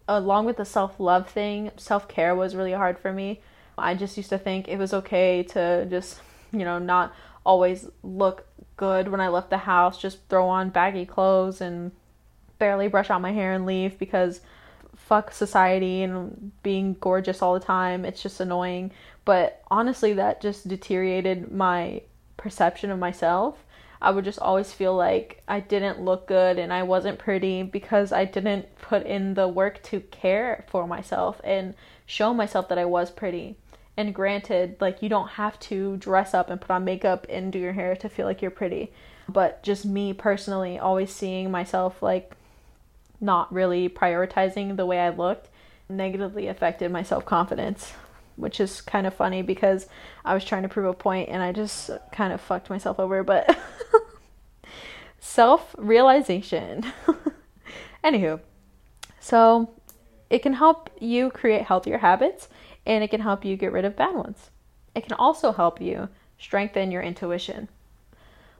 Along 0.07 0.47
with 0.47 0.57
the 0.57 0.65
self-love 0.65 1.29
thing, 1.29 1.71
self-care 1.77 2.35
was 2.35 2.57
really 2.57 2.73
hard 2.73 2.99
for 2.99 3.13
me. 3.13 3.43
I 3.77 3.95
just 3.95 4.17
used 4.17 4.31
to 4.31 4.39
think 4.39 4.67
it 4.67 4.79
was 4.79 4.95
okay 4.95 5.43
to 5.51 5.87
just, 5.87 6.21
you 6.53 6.65
know, 6.65 6.79
not 6.79 7.13
always 7.45 7.87
look 8.03 8.47
good 8.79 9.09
when 9.09 9.21
I 9.21 9.29
left 9.29 9.51
the 9.51 9.59
house, 9.59 10.01
just 10.01 10.27
throw 10.31 10.49
on 10.49 10.71
baggy 10.71 11.05
clothes 11.05 11.61
and 11.61 11.93
barely 12.59 12.89
brush 12.89 13.11
out 13.11 13.21
my 13.21 13.33
hair 13.33 13.55
and 13.55 13.67
leave 13.67 13.99
because 13.99 14.41
fuck 14.97 15.33
society 15.33 16.03
and 16.03 16.53
being 16.63 16.97
gorgeous 17.01 17.41
all 17.41 17.55
the 17.55 17.61
time. 17.61 18.05
It's 18.05 18.23
just 18.23 18.41
annoying. 18.41 18.91
But 19.25 19.63
honestly, 19.71 20.13
that 20.15 20.41
just 20.41 20.69
deteriorated 20.69 21.51
my 21.53 22.03
perception 22.37 22.91
of 22.91 22.99
myself. 22.99 23.65
I 24.01 24.11
would 24.11 24.25
just 24.25 24.39
always 24.39 24.73
feel 24.73 24.95
like 24.95 25.43
I 25.49 25.61
didn't 25.61 26.01
look 26.01 26.29
good 26.29 26.59
and 26.59 26.73
I 26.73 26.85
wasn't 26.85 27.19
pretty 27.19 27.63
because 27.63 28.13
I 28.13 28.25
didn't 28.25 28.77
put 28.77 29.05
in 29.07 29.35
the 29.35 29.49
work 29.49 29.83
to 29.85 30.01
care 30.01 30.65
for 30.69 30.87
myself 30.87 31.41
and 31.43 31.75
show 32.07 32.33
myself 32.33 32.69
that 32.69 32.79
I 32.79 32.85
was 32.85 33.11
pretty. 33.11 33.57
And 33.97 34.15
granted, 34.15 34.77
like 34.81 35.03
you 35.03 35.09
don't 35.09 35.31
have 35.31 35.59
to 35.61 35.97
dress 35.97 36.33
up 36.33 36.51
and 36.51 36.61
put 36.61 36.71
on 36.71 36.85
makeup 36.85 37.27
and 37.29 37.53
do 37.53 37.59
your 37.59 37.73
hair 37.73 37.97
to 37.97 38.09
feel 38.09 38.27
like 38.27 38.41
you're 38.41 38.53
pretty. 38.53 38.93
But 39.29 39.63
just 39.65 39.85
me 39.85 40.13
personally 40.13 40.79
always 40.79 41.13
seeing 41.13 41.51
myself 41.51 42.01
like 42.01 42.35
not 43.21 43.53
really 43.53 43.89
prioritizing 43.89 44.77
the 44.77 44.87
way 44.87 45.01
I 45.01 45.11
looked 45.11 45.49
negatively 45.89 46.47
affected 46.49 46.91
my 46.91 47.03
self 47.03 47.25
confidence, 47.25 47.93
which 48.37 48.61
is 48.61 48.81
kind 48.81 49.07
of 49.07 49.15
funny 49.15 49.43
because 49.43 49.87
I 50.25 50.35
was 50.35 50.45
trying 50.45 50.63
to 50.63 50.69
prove 50.69 50.87
a 50.87 50.95
point 50.95 51.29
and 51.29 51.43
I 51.43 51.53
just 51.53 51.91
kind 52.13 52.33
of 52.33 52.41
fucked 52.41 52.71
myself 52.71 53.01
over. 53.01 53.23
But 53.25 53.59
self 55.19 55.75
realization. 55.79 56.85
Anywho, 58.05 58.41
so 59.21 59.71
it 60.31 60.41
can 60.41 60.55
help 60.55 60.91
you 61.01 61.31
create 61.31 61.63
healthier 61.63 61.99
habits 61.99 62.49
and 62.87 63.03
it 63.03 63.09
can 63.09 63.21
help 63.21 63.45
you 63.45 63.57
get 63.57 63.73
rid 63.73 63.85
of 63.85 63.97
bad 63.97 64.15
ones. 64.15 64.51
It 64.95 65.05
can 65.05 65.15
also 65.15 65.53
help 65.53 65.81
you 65.81 66.09
strengthen 66.39 66.91
your 66.91 67.03
intuition. 67.03 67.69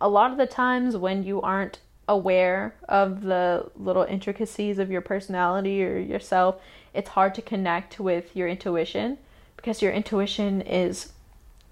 A 0.01 0.09
lot 0.09 0.31
of 0.31 0.39
the 0.39 0.47
times 0.47 0.97
when 0.97 1.23
you 1.23 1.41
aren't 1.41 1.81
aware 2.09 2.75
of 2.89 3.23
the 3.23 3.71
little 3.77 4.03
intricacies 4.03 4.79
of 4.79 4.91
your 4.91 5.03
personality 5.03 5.85
or 5.85 5.99
yourself, 5.99 6.57
it's 6.95 7.11
hard 7.11 7.35
to 7.37 7.43
connect 7.43 8.01
with 8.01 8.35
your 8.35 8.49
intuition 8.49 9.19
because 9.57 9.83
your 9.83 9.93
intuition 9.93 10.63
is 10.63 11.13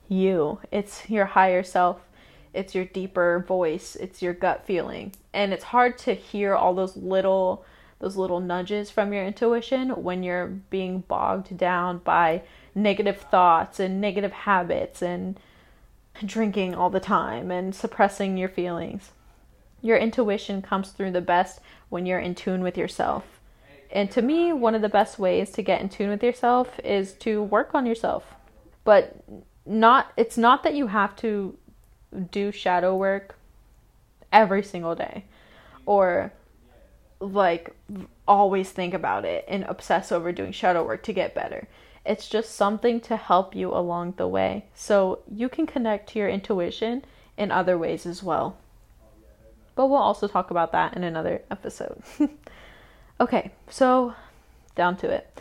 you. 0.08 0.60
It's 0.70 1.08
your 1.08 1.24
higher 1.24 1.62
self. 1.62 2.00
It's 2.52 2.74
your 2.74 2.84
deeper 2.84 3.44
voice. 3.46 3.96
It's 3.96 4.22
your 4.22 4.34
gut 4.34 4.66
feeling. 4.66 5.12
And 5.32 5.52
it's 5.52 5.64
hard 5.64 5.98
to 5.98 6.14
hear 6.14 6.54
all 6.54 6.74
those 6.74 6.96
little 6.96 7.64
those 7.98 8.16
little 8.16 8.40
nudges 8.40 8.90
from 8.90 9.10
your 9.14 9.24
intuition 9.24 9.88
when 10.02 10.22
you're 10.22 10.48
being 10.48 11.00
bogged 11.08 11.56
down 11.56 11.96
by 11.96 12.42
negative 12.74 13.18
thoughts 13.18 13.80
and 13.80 14.02
negative 14.02 14.32
habits 14.32 15.00
and 15.00 15.40
drinking 16.22 16.74
all 16.74 16.90
the 16.90 17.00
time 17.00 17.50
and 17.50 17.74
suppressing 17.74 18.36
your 18.36 18.50
feelings. 18.50 19.12
Your 19.86 19.96
intuition 19.96 20.62
comes 20.62 20.90
through 20.90 21.12
the 21.12 21.20
best 21.20 21.60
when 21.90 22.06
you're 22.06 22.18
in 22.18 22.34
tune 22.34 22.62
with 22.62 22.76
yourself. 22.76 23.24
And 23.92 24.10
to 24.10 24.20
me, 24.20 24.52
one 24.52 24.74
of 24.74 24.82
the 24.82 24.88
best 24.88 25.16
ways 25.16 25.50
to 25.52 25.62
get 25.62 25.80
in 25.80 25.88
tune 25.88 26.10
with 26.10 26.24
yourself 26.24 26.80
is 26.80 27.12
to 27.18 27.40
work 27.44 27.72
on 27.72 27.86
yourself. 27.86 28.34
But 28.82 29.22
not 29.64 30.12
it's 30.16 30.36
not 30.36 30.64
that 30.64 30.74
you 30.74 30.88
have 30.88 31.14
to 31.16 31.56
do 32.32 32.50
shadow 32.50 32.96
work 32.96 33.36
every 34.32 34.62
single 34.62 34.96
day 34.96 35.24
or 35.86 36.32
like 37.20 37.74
always 38.26 38.70
think 38.70 38.92
about 38.92 39.24
it 39.24 39.44
and 39.46 39.62
obsess 39.64 40.10
over 40.10 40.32
doing 40.32 40.50
shadow 40.50 40.84
work 40.84 41.04
to 41.04 41.12
get 41.12 41.32
better. 41.32 41.68
It's 42.04 42.28
just 42.28 42.56
something 42.56 43.00
to 43.02 43.16
help 43.16 43.54
you 43.54 43.72
along 43.72 44.14
the 44.16 44.28
way. 44.28 44.66
So 44.74 45.20
you 45.30 45.48
can 45.48 45.66
connect 45.66 46.10
to 46.10 46.18
your 46.18 46.28
intuition 46.28 47.04
in 47.36 47.52
other 47.52 47.78
ways 47.78 48.04
as 48.04 48.22
well. 48.22 48.56
But 49.76 49.86
we'll 49.86 50.00
also 50.00 50.26
talk 50.26 50.50
about 50.50 50.72
that 50.72 50.96
in 50.96 51.04
another 51.04 51.42
episode. 51.50 52.02
okay, 53.20 53.52
so 53.68 54.14
down 54.74 54.96
to 54.96 55.08
it. 55.08 55.40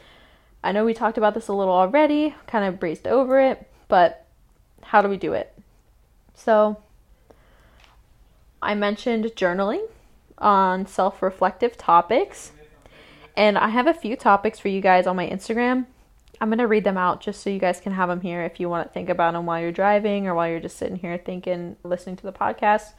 I 0.64 0.72
know 0.72 0.86
we 0.86 0.94
talked 0.94 1.18
about 1.18 1.34
this 1.34 1.48
a 1.48 1.54
little 1.54 1.74
already, 1.74 2.36
kind 2.46 2.66
of 2.66 2.80
breezed 2.80 3.08
over 3.08 3.40
it, 3.40 3.68
but 3.88 4.28
how 4.84 5.02
do 5.02 5.10
we 5.10 5.18
do 5.18 5.34
it? 5.34 5.52
So 6.36 6.78
I 8.62 8.76
mentioned 8.76 9.26
journaling 9.36 9.88
on 10.38 10.86
self 10.86 11.22
reflective 11.22 11.78
topics. 11.78 12.52
And 13.38 13.58
I 13.58 13.70
have 13.70 13.88
a 13.88 13.94
few 13.94 14.16
topics 14.16 14.60
for 14.60 14.70
you 14.70 14.82
guys 14.82 15.08
on 15.08 15.16
my 15.16 15.28
Instagram. 15.28 15.86
I'm 16.40 16.50
going 16.50 16.60
to 16.60 16.68
read 16.68 16.84
them 16.84 16.98
out 16.98 17.22
just 17.22 17.42
so 17.42 17.50
you 17.50 17.60
guys 17.60 17.80
can 17.80 17.94
have 17.94 18.10
them 18.10 18.22
here 18.22 18.42
if 18.42 18.60
you 18.60 18.70
want 18.70 18.88
to 18.88 18.94
think 18.94 19.10
about 19.10 19.34
them 19.34 19.46
while 19.46 19.62
you're 19.62 19.72
driving 19.72 20.28
or 20.28 20.36
while 20.36 20.50
you're 20.50 20.60
just 20.60 20.78
sitting 20.78 20.98
here 20.98 21.18
thinking, 21.18 21.76
listening 21.84 22.16
to 22.18 22.24
the 22.24 22.34
podcast. 22.34 22.94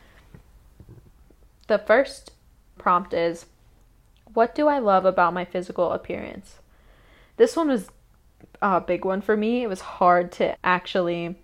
The 1.67 1.79
first 1.79 2.33
prompt 2.79 3.13
is 3.13 3.47
What 4.33 4.55
do 4.55 4.69
I 4.69 4.79
love 4.79 5.05
about 5.05 5.35
my 5.35 5.45
physical 5.45 5.93
appearance? 5.93 6.57
This 7.37 7.57
one 7.57 7.69
was 7.69 7.89
a 8.63 8.81
big 8.81 9.05
one 9.05 9.21
for 9.21 9.37
me. 9.37 9.63
It 9.63 9.69
was 9.69 9.81
hard 9.81 10.33
to 10.33 10.57
actually 10.65 11.37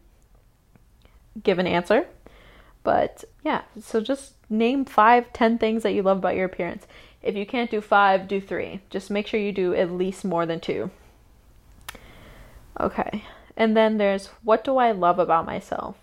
give 1.42 1.58
an 1.58 1.66
answer. 1.66 2.06
But 2.84 3.24
yeah, 3.44 3.62
so 3.80 4.00
just 4.00 4.34
name 4.50 4.84
five, 4.84 5.32
ten 5.32 5.58
things 5.58 5.82
that 5.82 5.92
you 5.92 6.02
love 6.02 6.18
about 6.18 6.36
your 6.36 6.46
appearance. 6.46 6.86
If 7.22 7.36
you 7.36 7.46
can't 7.46 7.70
do 7.70 7.80
five, 7.80 8.26
do 8.26 8.40
three. 8.40 8.80
Just 8.90 9.10
make 9.10 9.26
sure 9.26 9.38
you 9.38 9.52
do 9.52 9.74
at 9.74 9.92
least 9.92 10.24
more 10.24 10.46
than 10.46 10.60
two. 10.60 10.90
Okay. 12.80 13.24
And 13.56 13.76
then 13.76 13.98
there's 13.98 14.28
what 14.42 14.64
do 14.64 14.78
I 14.78 14.92
love 14.92 15.18
about 15.18 15.46
myself? 15.46 15.96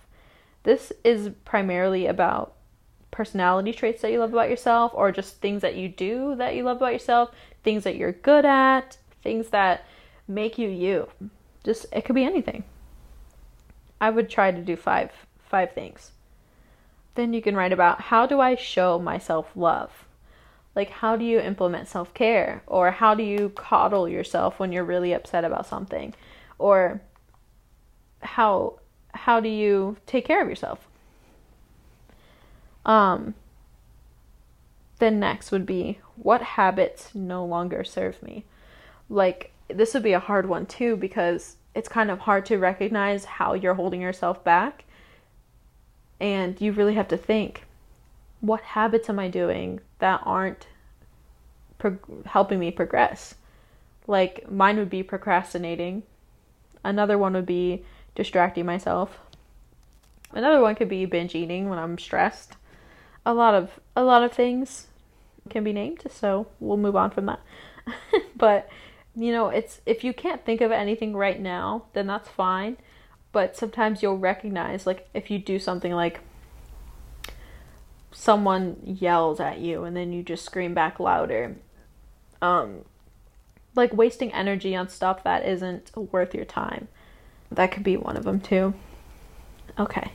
This 0.64 0.94
is 1.04 1.32
primarily 1.46 2.06
about 2.06 2.54
personality 3.12 3.74
traits 3.74 4.02
that 4.02 4.12
you 4.12 4.20
love 4.20 4.34
about 4.34 4.50
yourself 4.50 4.92
or 4.96 5.12
just 5.12 5.42
things 5.42 5.62
that 5.62 5.76
you 5.76 5.90
do 5.90 6.36
that 6.36 6.56
you 6.56 6.64
love 6.64 6.78
about 6.78 6.94
yourself, 6.94 7.32
things 7.64 7.84
that 7.84 7.96
you're 7.96 8.12
good 8.12 8.46
at, 8.46 8.98
things 9.24 9.50
that 9.50 9.86
make 10.28 10.58
you 10.58 10.70
you. 10.70 11.10
Just 11.64 11.86
it 11.92 12.06
could 12.06 12.16
be 12.16 12.24
anything. 12.24 12.64
I 14.00 14.10
would 14.10 14.30
try 14.30 14.52
to 14.52 14.62
do 14.62 14.76
five 14.76 15.12
five 15.44 15.74
things. 15.74 16.12
Then 17.16 17.34
you 17.34 17.42
can 17.42 17.56
write 17.56 17.74
about 17.74 18.02
how 18.02 18.26
do 18.26 18.40
I 18.40 18.56
show 18.56 19.00
myself 19.00 19.52
love? 19.56 20.06
Like 20.76 20.90
how 20.90 21.16
do 21.16 21.26
you 21.26 21.40
implement 21.40 21.88
self-care 21.88 22.62
or 22.68 22.92
how 22.92 23.16
do 23.16 23.24
you 23.24 23.50
coddle 23.50 24.08
yourself 24.08 24.60
when 24.60 24.72
you're 24.72 24.84
really 24.84 25.14
upset 25.14 25.44
about 25.44 25.66
something? 25.66 26.14
Or 26.58 27.02
how 28.22 28.80
how 29.14 29.40
do 29.40 29.50
you 29.50 29.98
take 30.06 30.26
care 30.26 30.42
of 30.42 30.50
yourself? 30.50 30.89
Um 32.86 33.36
then 35.00 35.20
next 35.20 35.52
would 35.52 35.66
be 35.66 36.00
what 36.16 36.42
habits 36.42 37.16
no 37.16 37.46
longer 37.46 37.84
serve 37.84 38.22
me? 38.22 38.46
Like 39.10 39.52
this 39.70 39.94
would 39.94 40.04
be 40.04 40.14
a 40.14 40.20
hard 40.20 40.48
one 40.48 40.66
too 40.66 40.98
because 40.98 41.56
it's 41.74 41.88
kind 41.88 42.12
of 42.12 42.20
hard 42.20 42.46
to 42.48 42.58
recognize 42.58 43.26
how 43.26 43.54
you're 43.54 43.76
holding 43.76 44.02
yourself 44.02 44.44
back 44.44 44.84
and 46.20 46.60
you 46.60 46.72
really 46.72 46.96
have 46.96 47.08
to 47.08 47.18
think 47.18 47.64
what 48.42 48.62
habits 48.62 49.10
am 49.10 49.20
I 49.20 49.28
doing 49.28 49.80
that 50.00 50.22
aren't 50.26 50.68
helping 52.26 52.60
me 52.60 52.72
progress? 52.72 53.36
Like 54.08 54.50
mine 54.50 54.78
would 54.78 54.90
be 54.90 55.04
procrastinating. 55.04 56.04
Another 56.84 57.18
one 57.18 57.34
would 57.34 57.46
be 57.46 57.84
distracting 58.16 58.66
myself. 58.66 59.20
Another 60.32 60.62
one 60.62 60.76
could 60.76 60.90
be 60.90 61.06
binge 61.06 61.36
eating 61.36 61.70
when 61.70 61.80
I'm 61.80 61.98
stressed. 61.98 62.56
A 63.26 63.34
lot 63.34 63.54
of 63.54 63.80
a 63.96 64.04
lot 64.04 64.24
of 64.24 64.32
things 64.32 64.88
can 65.50 65.64
be 65.64 65.74
named, 65.74 66.04
so 66.10 66.48
we'll 66.60 66.78
move 66.78 66.96
on 66.96 67.12
from 67.12 67.26
that. 67.26 67.42
but 68.36 68.70
you 69.16 69.32
know, 69.32 69.50
it's 69.50 69.82
if 69.86 70.04
you 70.04 70.14
can't 70.14 70.46
think 70.46 70.62
of 70.62 70.72
anything 70.72 71.16
right 71.16 71.40
now, 71.40 71.86
then 71.94 72.08
that's 72.08 72.30
fine. 72.30 72.78
But 73.32 73.56
sometimes 73.56 74.02
you'll 74.02 74.18
recognize 74.18 74.88
like 74.88 75.08
if 75.14 75.30
you 75.30 75.40
do 75.40 75.60
something 75.60 75.92
like 75.92 76.22
someone 78.12 78.78
yells 78.84 79.40
at 79.40 79.60
you 79.60 79.84
and 79.84 79.96
then 79.96 80.12
you 80.12 80.24
just 80.24 80.44
scream 80.44 80.74
back 80.74 81.00
louder 81.00 81.56
um 82.42 82.84
like 83.76 83.94
wasting 83.94 84.34
energy 84.34 84.76
on 84.76 84.90
stuff 84.90 85.24
that 85.24 85.46
isn't 85.46 85.96
worth 85.96 86.34
your 86.34 86.46
time. 86.46 86.88
That 87.52 87.72
could 87.72 87.84
be 87.84 87.98
one 87.98 88.18
of 88.18 88.24
them 88.24 88.40
too. 88.40 88.74
Okay 89.78 90.12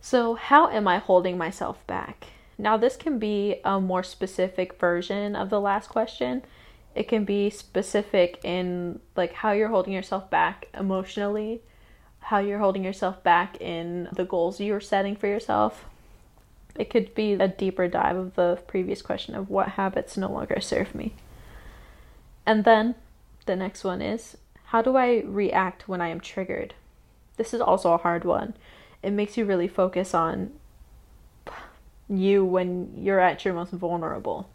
so 0.00 0.34
how 0.34 0.68
am 0.68 0.86
i 0.88 0.98
holding 0.98 1.36
myself 1.36 1.86
back 1.86 2.28
now 2.56 2.76
this 2.76 2.96
can 2.96 3.18
be 3.18 3.60
a 3.64 3.80
more 3.80 4.02
specific 4.02 4.78
version 4.78 5.36
of 5.36 5.50
the 5.50 5.60
last 5.60 5.88
question 5.88 6.42
it 6.94 7.06
can 7.08 7.24
be 7.24 7.50
specific 7.50 8.40
in 8.42 8.98
like 9.16 9.32
how 9.32 9.52
you're 9.52 9.68
holding 9.68 9.92
yourself 9.92 10.28
back 10.30 10.68
emotionally 10.74 11.60
how 12.28 12.38
you're 12.38 12.58
holding 12.58 12.84
yourself 12.84 13.22
back 13.22 13.58
in 13.58 14.06
the 14.12 14.24
goals 14.24 14.60
you're 14.60 14.80
setting 14.82 15.16
for 15.16 15.26
yourself. 15.26 15.86
It 16.76 16.90
could 16.90 17.14
be 17.14 17.32
a 17.32 17.48
deeper 17.48 17.88
dive 17.88 18.16
of 18.16 18.34
the 18.34 18.62
previous 18.66 19.00
question 19.00 19.34
of 19.34 19.48
what 19.48 19.70
habits 19.70 20.14
no 20.18 20.30
longer 20.30 20.60
serve 20.60 20.94
me. 20.94 21.14
And 22.44 22.64
then 22.64 22.96
the 23.46 23.56
next 23.56 23.82
one 23.82 24.02
is 24.02 24.36
how 24.64 24.82
do 24.82 24.94
I 24.94 25.22
react 25.24 25.88
when 25.88 26.02
I 26.02 26.08
am 26.08 26.20
triggered? 26.20 26.74
This 27.38 27.54
is 27.54 27.62
also 27.62 27.94
a 27.94 27.98
hard 27.98 28.26
one. 28.26 28.52
It 29.02 29.12
makes 29.12 29.36
you 29.36 29.44
really 29.44 29.68
focus 29.68 30.14
on 30.14 30.52
you 32.08 32.44
when 32.44 32.92
you're 32.96 33.20
at 33.20 33.44
your 33.44 33.54
most 33.54 33.72
vulnerable. 33.72 34.48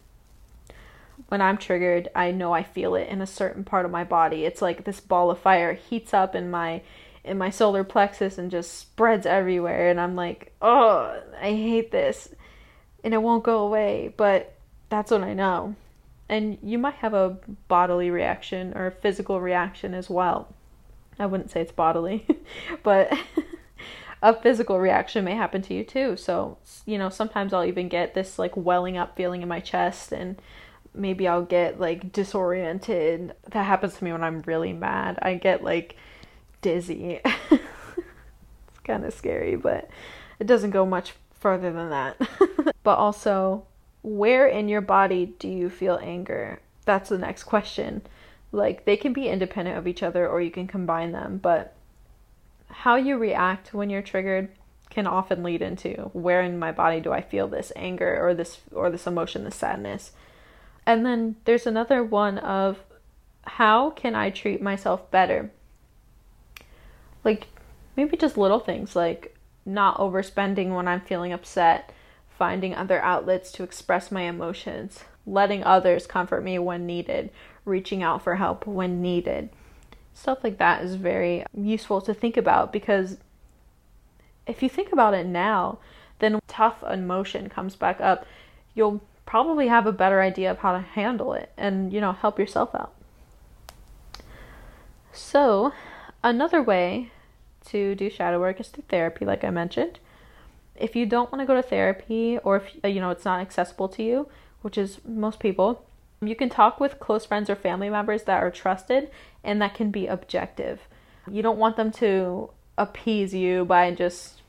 When 1.27 1.41
I'm 1.41 1.57
triggered, 1.57 2.09
I 2.15 2.31
know 2.31 2.51
I 2.53 2.63
feel 2.63 2.95
it 2.95 3.07
in 3.07 3.21
a 3.21 3.27
certain 3.27 3.63
part 3.63 3.85
of 3.85 3.91
my 3.91 4.03
body. 4.03 4.45
It's 4.45 4.61
like 4.61 4.83
this 4.83 4.99
ball 4.99 5.31
of 5.31 5.39
fire 5.39 5.73
heats 5.73 6.13
up 6.13 6.35
in 6.35 6.49
my 6.51 6.81
in 7.23 7.37
my 7.37 7.49
solar 7.49 7.85
plexus 7.85 8.37
and 8.37 8.51
just 8.51 8.77
spreads 8.77 9.25
everywhere 9.25 9.89
and 9.89 9.99
I'm 9.99 10.15
like, 10.15 10.53
"Oh, 10.61 11.21
I 11.39 11.51
hate 11.51 11.91
this." 11.91 12.29
And 13.03 13.13
it 13.13 13.21
won't 13.21 13.43
go 13.43 13.59
away, 13.59 14.13
but 14.17 14.55
that's 14.89 15.11
what 15.11 15.23
I 15.23 15.33
know. 15.33 15.75
And 16.27 16.57
you 16.61 16.77
might 16.77 16.95
have 16.95 17.13
a 17.13 17.37
bodily 17.67 18.09
reaction 18.09 18.73
or 18.75 18.87
a 18.87 18.91
physical 18.91 19.39
reaction 19.39 19.93
as 19.93 20.09
well. 20.09 20.53
I 21.19 21.25
wouldn't 21.25 21.51
say 21.51 21.61
it's 21.61 21.71
bodily, 21.71 22.25
but 22.83 23.13
a 24.23 24.33
physical 24.33 24.79
reaction 24.79 25.25
may 25.25 25.35
happen 25.35 25.61
to 25.61 25.73
you 25.73 25.83
too. 25.83 26.15
So, 26.15 26.57
you 26.85 26.97
know, 26.97 27.09
sometimes 27.09 27.53
I'll 27.53 27.65
even 27.65 27.89
get 27.89 28.13
this 28.13 28.39
like 28.39 28.55
welling 28.55 28.95
up 28.95 29.17
feeling 29.17 29.41
in 29.41 29.49
my 29.49 29.59
chest 29.59 30.13
and 30.13 30.41
maybe 30.93 31.27
I'll 31.27 31.43
get 31.43 31.77
like 31.77 32.13
disoriented. 32.13 33.35
That 33.51 33.65
happens 33.65 33.97
to 33.97 34.03
me 34.03 34.13
when 34.13 34.23
I'm 34.23 34.41
really 34.43 34.71
mad. 34.71 35.19
I 35.21 35.33
get 35.35 35.61
like 35.61 35.97
dizzy. 36.61 37.19
it's 37.51 38.79
kind 38.85 39.03
of 39.03 39.13
scary, 39.13 39.57
but 39.57 39.89
it 40.39 40.47
doesn't 40.47 40.71
go 40.71 40.85
much 40.85 41.15
further 41.33 41.73
than 41.73 41.89
that. 41.89 42.15
but 42.83 42.97
also, 42.97 43.65
where 44.03 44.47
in 44.47 44.69
your 44.69 44.81
body 44.81 45.35
do 45.37 45.49
you 45.49 45.69
feel 45.69 45.99
anger? 46.01 46.61
That's 46.85 47.09
the 47.09 47.17
next 47.17 47.43
question. 47.43 48.01
Like, 48.53 48.85
they 48.85 48.95
can 48.95 49.11
be 49.11 49.27
independent 49.27 49.77
of 49.77 49.85
each 49.85 50.01
other 50.01 50.29
or 50.29 50.39
you 50.39 50.51
can 50.51 50.67
combine 50.67 51.11
them, 51.11 51.39
but 51.43 51.75
how 52.73 52.95
you 52.95 53.17
react 53.17 53.73
when 53.73 53.89
you're 53.89 54.01
triggered 54.01 54.49
can 54.89 55.07
often 55.07 55.41
lead 55.41 55.61
into 55.61 56.11
where 56.13 56.41
in 56.41 56.59
my 56.59 56.71
body 56.71 56.99
do 56.99 57.11
I 57.11 57.21
feel 57.21 57.47
this 57.47 57.71
anger 57.75 58.19
or 58.21 58.33
this 58.33 58.59
or 58.71 58.89
this 58.89 59.07
emotion, 59.07 59.43
this 59.43 59.55
sadness. 59.55 60.11
And 60.85 61.05
then 61.05 61.35
there's 61.45 61.65
another 61.65 62.03
one 62.03 62.37
of 62.37 62.79
how 63.45 63.91
can 63.91 64.15
I 64.15 64.29
treat 64.29 64.61
myself 64.61 65.09
better? 65.09 65.51
Like 67.23 67.47
maybe 67.95 68.17
just 68.17 68.37
little 68.37 68.59
things 68.59 68.95
like 68.95 69.35
not 69.65 69.97
overspending 69.97 70.75
when 70.75 70.87
I'm 70.87 71.01
feeling 71.01 71.33
upset, 71.33 71.91
finding 72.37 72.75
other 72.75 73.01
outlets 73.01 73.51
to 73.53 73.63
express 73.63 74.11
my 74.11 74.23
emotions, 74.23 75.05
letting 75.25 75.63
others 75.63 76.05
comfort 76.05 76.43
me 76.43 76.59
when 76.59 76.85
needed, 76.85 77.29
reaching 77.65 78.03
out 78.03 78.21
for 78.21 78.35
help 78.35 78.67
when 78.67 79.01
needed. 79.01 79.49
Stuff 80.13 80.43
like 80.43 80.57
that 80.57 80.83
is 80.83 80.95
very 80.95 81.45
useful 81.57 82.01
to 82.01 82.13
think 82.13 82.37
about 82.37 82.71
because 82.71 83.17
if 84.45 84.61
you 84.61 84.69
think 84.69 84.91
about 84.91 85.13
it 85.13 85.25
now, 85.25 85.79
then 86.19 86.39
tough 86.47 86.83
emotion 86.83 87.49
comes 87.49 87.75
back 87.75 87.99
up, 87.99 88.25
you'll 88.75 89.01
probably 89.25 89.67
have 89.67 89.87
a 89.87 89.91
better 89.91 90.21
idea 90.21 90.51
of 90.51 90.59
how 90.59 90.73
to 90.73 90.79
handle 90.79 91.33
it 91.33 91.51
and, 91.57 91.91
you 91.91 92.01
know, 92.01 92.11
help 92.11 92.37
yourself 92.37 92.75
out. 92.75 92.93
So, 95.11 95.73
another 96.23 96.61
way 96.61 97.11
to 97.67 97.95
do 97.95 98.09
shadow 98.09 98.39
work 98.39 98.59
is 98.59 98.67
through 98.67 98.85
therapy, 98.89 99.25
like 99.25 99.43
I 99.43 99.49
mentioned. 99.49 99.99
If 100.75 100.95
you 100.95 101.05
don't 101.05 101.31
want 101.31 101.41
to 101.41 101.45
go 101.45 101.55
to 101.55 101.61
therapy 101.61 102.39
or 102.43 102.57
if 102.57 102.75
you 102.83 102.99
know 102.99 103.11
it's 103.11 103.25
not 103.25 103.39
accessible 103.39 103.87
to 103.89 104.03
you, 104.03 104.27
which 104.61 104.77
is 104.77 104.99
most 105.05 105.39
people, 105.39 105.85
you 106.27 106.35
can 106.35 106.49
talk 106.49 106.79
with 106.79 106.99
close 106.99 107.25
friends 107.25 107.49
or 107.49 107.55
family 107.55 107.89
members 107.89 108.23
that 108.23 108.41
are 108.41 108.51
trusted 108.51 109.09
and 109.43 109.61
that 109.61 109.73
can 109.73 109.91
be 109.91 110.07
objective. 110.07 110.81
You 111.29 111.41
don't 111.41 111.57
want 111.57 111.77
them 111.77 111.91
to 111.93 112.49
appease 112.77 113.33
you 113.33 113.65
by 113.65 113.91
just 113.91 114.41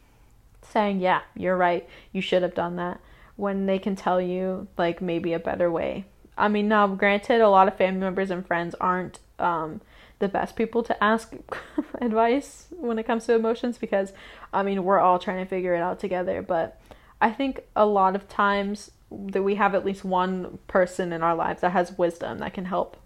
saying, 0.63 1.01
Yeah, 1.01 1.23
you're 1.37 1.57
right, 1.57 1.89
you 2.13 2.21
should 2.21 2.43
have 2.43 2.55
done 2.55 2.77
that, 2.77 3.01
when 3.37 3.67
they 3.67 3.79
can 3.79 3.97
tell 3.97 4.21
you, 4.21 4.69
like, 4.77 5.01
maybe 5.01 5.33
a 5.33 5.39
better 5.39 5.71
way. 5.71 6.05
I 6.37 6.49
mean, 6.49 6.69
now, 6.69 6.89
granted, 6.89 7.41
a 7.41 7.49
lot 7.49 7.69
of 7.69 7.77
family 7.77 8.01
members 8.01 8.31
and 8.31 8.47
friends 8.47 8.75
aren't 8.81 9.21
um, 9.39 9.81
the 10.19 10.29
best 10.29 10.57
people 10.57 10.83
to 10.83 11.05
ask 11.05 11.33
advice 12.01 12.67
when 12.71 12.99
it 12.99 13.07
comes 13.07 13.27
to 13.27 13.35
emotions 13.35 13.79
because, 13.79 14.13
I 14.53 14.63
mean, 14.63 14.85
we're 14.85 14.99
all 14.99 15.19
trying 15.19 15.45
to 15.45 15.49
figure 15.49 15.75
it 15.75 15.81
out 15.81 16.01
together, 16.01 16.43
but 16.43 16.81
I 17.21 17.31
think 17.31 17.61
a 17.77 17.87
lot 17.87 18.17
of 18.17 18.29
times 18.29 18.91
that 19.31 19.43
we 19.43 19.57
have 19.57 19.75
at 19.75 19.85
least 19.85 20.05
one 20.05 20.59
person 20.67 21.13
in 21.13 21.23
our 21.23 21.35
lives 21.35 21.61
that 21.61 21.73
has 21.73 21.99
wisdom 21.99 22.39
that 22.39 22.55
can 22.55 22.67
help. 22.67 22.97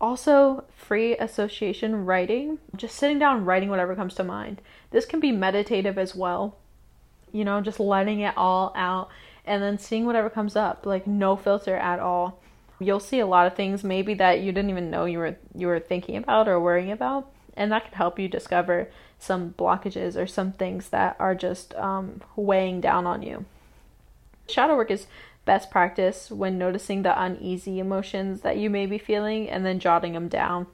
Also, 0.00 0.64
free 0.74 1.16
association 1.18 2.06
writing, 2.06 2.58
just 2.74 2.96
sitting 2.96 3.18
down 3.18 3.44
writing 3.44 3.68
whatever 3.68 3.94
comes 3.94 4.14
to 4.14 4.24
mind. 4.24 4.62
This 4.90 5.04
can 5.04 5.20
be 5.20 5.30
meditative 5.30 5.98
as 5.98 6.14
well. 6.14 6.56
You 7.32 7.44
know, 7.44 7.60
just 7.60 7.78
letting 7.78 8.20
it 8.20 8.34
all 8.36 8.72
out 8.74 9.10
and 9.44 9.62
then 9.62 9.78
seeing 9.78 10.06
whatever 10.06 10.30
comes 10.30 10.56
up, 10.56 10.86
like 10.86 11.06
no 11.06 11.36
filter 11.36 11.76
at 11.76 11.98
all. 11.98 12.40
You'll 12.78 13.00
see 13.00 13.20
a 13.20 13.26
lot 13.26 13.46
of 13.46 13.54
things 13.54 13.84
maybe 13.84 14.14
that 14.14 14.40
you 14.40 14.52
didn't 14.52 14.70
even 14.70 14.90
know 14.90 15.04
you 15.04 15.18
were 15.18 15.36
you 15.54 15.66
were 15.66 15.80
thinking 15.80 16.16
about 16.16 16.48
or 16.48 16.58
worrying 16.58 16.90
about, 16.90 17.30
and 17.54 17.70
that 17.70 17.84
could 17.84 17.94
help 17.94 18.18
you 18.18 18.26
discover 18.26 18.88
some 19.18 19.54
blockages 19.58 20.16
or 20.16 20.26
some 20.26 20.52
things 20.52 20.88
that 20.88 21.14
are 21.18 21.34
just 21.34 21.74
um, 21.74 22.22
weighing 22.36 22.80
down 22.80 23.06
on 23.06 23.22
you. 23.22 23.44
Shadow 24.50 24.76
work 24.76 24.90
is 24.90 25.06
best 25.44 25.70
practice 25.70 26.30
when 26.30 26.58
noticing 26.58 27.02
the 27.02 27.20
uneasy 27.20 27.78
emotions 27.78 28.42
that 28.42 28.56
you 28.56 28.70
may 28.70 28.86
be 28.86 28.98
feeling 28.98 29.48
and 29.48 29.64
then 29.64 29.80
jotting 29.80 30.12
them 30.12 30.28
down. 30.28 30.66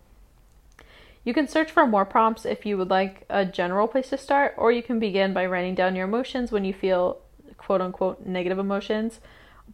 You 1.25 1.35
can 1.35 1.49
search 1.49 1.71
for 1.71 1.87
more 1.87 2.05
prompts 2.05 2.45
if 2.45 2.65
you 2.65 2.79
would 2.79 2.91
like 2.91 3.25
a 3.29 3.45
general 3.45 3.89
place 3.89 4.11
to 4.11 4.19
start, 4.19 4.55
or 4.57 4.71
you 4.71 4.83
can 4.83 5.01
begin 5.01 5.33
by 5.33 5.47
writing 5.47 5.75
down 5.75 5.97
your 5.97 6.07
emotions 6.07 6.53
when 6.53 6.65
you 6.65 6.73
feel 6.73 7.19
quote 7.59 7.81
unquote 7.81 8.25
negative 8.25 8.59
emotions. 8.59 9.19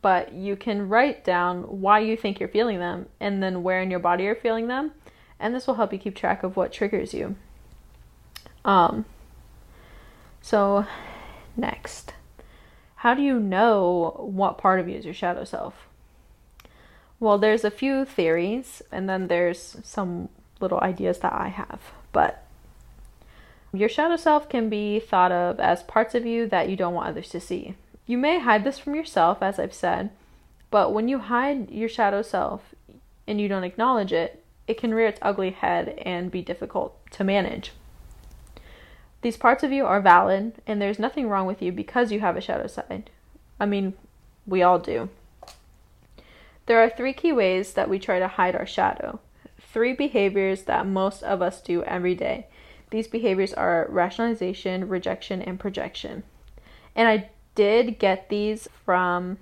But 0.00 0.32
you 0.32 0.56
can 0.56 0.88
write 0.88 1.24
down 1.24 1.64
why 1.64 1.98
you 1.98 2.16
think 2.16 2.40
you're 2.40 2.48
feeling 2.48 2.78
them 2.78 3.06
and 3.20 3.42
then 3.42 3.62
where 3.62 3.82
in 3.82 3.90
your 3.90 4.00
body 4.00 4.24
you're 4.24 4.34
feeling 4.34 4.68
them, 4.68 4.92
and 5.38 5.54
this 5.54 5.66
will 5.66 5.74
help 5.74 5.92
you 5.92 5.98
keep 5.98 6.16
track 6.16 6.42
of 6.42 6.56
what 6.56 6.72
triggers 6.72 7.12
you. 7.12 7.36
Um, 8.64 9.04
so, 10.40 10.86
next. 11.56 12.14
How 13.02 13.14
do 13.14 13.22
you 13.22 13.40
know 13.40 14.14
what 14.16 14.58
part 14.58 14.78
of 14.78 14.88
you 14.88 14.96
is 14.96 15.04
your 15.04 15.12
shadow 15.12 15.42
self? 15.42 15.88
Well, 17.18 17.36
there's 17.36 17.64
a 17.64 17.70
few 17.72 18.04
theories, 18.04 18.80
and 18.92 19.08
then 19.08 19.26
there's 19.26 19.76
some 19.82 20.28
little 20.60 20.78
ideas 20.78 21.18
that 21.18 21.32
I 21.32 21.48
have. 21.48 21.80
But 22.12 22.46
your 23.72 23.88
shadow 23.88 24.14
self 24.14 24.48
can 24.48 24.68
be 24.68 25.00
thought 25.00 25.32
of 25.32 25.58
as 25.58 25.82
parts 25.82 26.14
of 26.14 26.24
you 26.24 26.46
that 26.46 26.68
you 26.68 26.76
don't 26.76 26.94
want 26.94 27.08
others 27.08 27.28
to 27.30 27.40
see. 27.40 27.74
You 28.06 28.18
may 28.18 28.38
hide 28.38 28.62
this 28.62 28.78
from 28.78 28.94
yourself, 28.94 29.42
as 29.42 29.58
I've 29.58 29.74
said, 29.74 30.10
but 30.70 30.92
when 30.92 31.08
you 31.08 31.18
hide 31.18 31.72
your 31.72 31.88
shadow 31.88 32.22
self 32.22 32.72
and 33.26 33.40
you 33.40 33.48
don't 33.48 33.64
acknowledge 33.64 34.12
it, 34.12 34.44
it 34.68 34.78
can 34.78 34.94
rear 34.94 35.08
its 35.08 35.18
ugly 35.22 35.50
head 35.50 36.00
and 36.06 36.30
be 36.30 36.40
difficult 36.40 36.96
to 37.10 37.24
manage. 37.24 37.72
These 39.22 39.36
parts 39.36 39.62
of 39.62 39.70
you 39.70 39.86
are 39.86 40.00
valid, 40.00 40.54
and 40.66 40.82
there's 40.82 40.98
nothing 40.98 41.28
wrong 41.28 41.46
with 41.46 41.62
you 41.62 41.70
because 41.70 42.10
you 42.10 42.20
have 42.20 42.36
a 42.36 42.40
shadow 42.40 42.66
side. 42.66 43.08
I 43.58 43.66
mean, 43.66 43.94
we 44.46 44.62
all 44.62 44.80
do. 44.80 45.08
There 46.66 46.82
are 46.82 46.90
three 46.90 47.12
key 47.12 47.32
ways 47.32 47.74
that 47.74 47.88
we 47.88 48.00
try 48.00 48.18
to 48.18 48.26
hide 48.26 48.56
our 48.56 48.66
shadow. 48.66 49.20
Three 49.60 49.92
behaviors 49.92 50.64
that 50.64 50.86
most 50.86 51.22
of 51.22 51.40
us 51.40 51.62
do 51.62 51.84
every 51.84 52.16
day. 52.16 52.46
These 52.90 53.06
behaviors 53.06 53.54
are 53.54 53.86
rationalization, 53.88 54.88
rejection, 54.88 55.40
and 55.40 55.58
projection. 55.58 56.24
And 56.96 57.08
I 57.08 57.30
did 57.54 58.00
get 58.00 58.28
these 58.28 58.68
from 58.84 59.38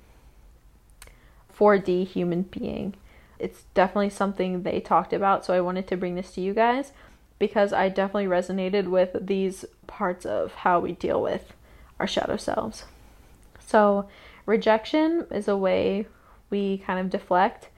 4D 1.57 2.07
Human 2.07 2.43
Being. 2.43 2.95
It's 3.39 3.65
definitely 3.73 4.11
something 4.11 4.63
they 4.63 4.81
talked 4.81 5.15
about, 5.15 5.47
so 5.47 5.55
I 5.55 5.63
wanted 5.63 5.89
to 5.89 5.97
bring 5.97 6.17
this 6.17 6.33
to 6.33 6.43
you 6.43 6.53
guys 6.53 6.93
because 7.41 7.73
I 7.73 7.89
definitely 7.89 8.27
resonated 8.27 8.87
with 8.87 9.27
these 9.27 9.65
parts 9.89 10.25
of 10.25 10.53
how 10.53 10.79
we 10.79 10.93
deal 10.93 11.21
with 11.21 11.53
our 11.99 12.07
shadow 12.07 12.37
selves. 12.37 12.85
So, 13.59 14.09
rejection 14.47 15.27
is 15.33 15.49
a 15.49 15.57
way 15.57 16.07
we 16.51 16.79
kind 16.79 17.01
of 17.01 17.11
deflect. 17.11 17.69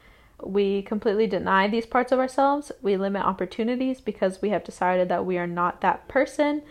We 0.43 0.83
completely 0.83 1.29
deny 1.29 1.69
these 1.69 1.87
parts 1.87 2.11
of 2.11 2.19
ourselves. 2.19 2.73
We 2.83 2.97
limit 2.97 3.23
opportunities 3.25 4.01
because 4.01 4.43
we 4.43 4.51
have 4.51 4.65
decided 4.65 5.09
that 5.09 5.25
we 5.25 5.39
are 5.39 5.47
not 5.47 5.81
that 5.81 6.09
person. 6.09 6.63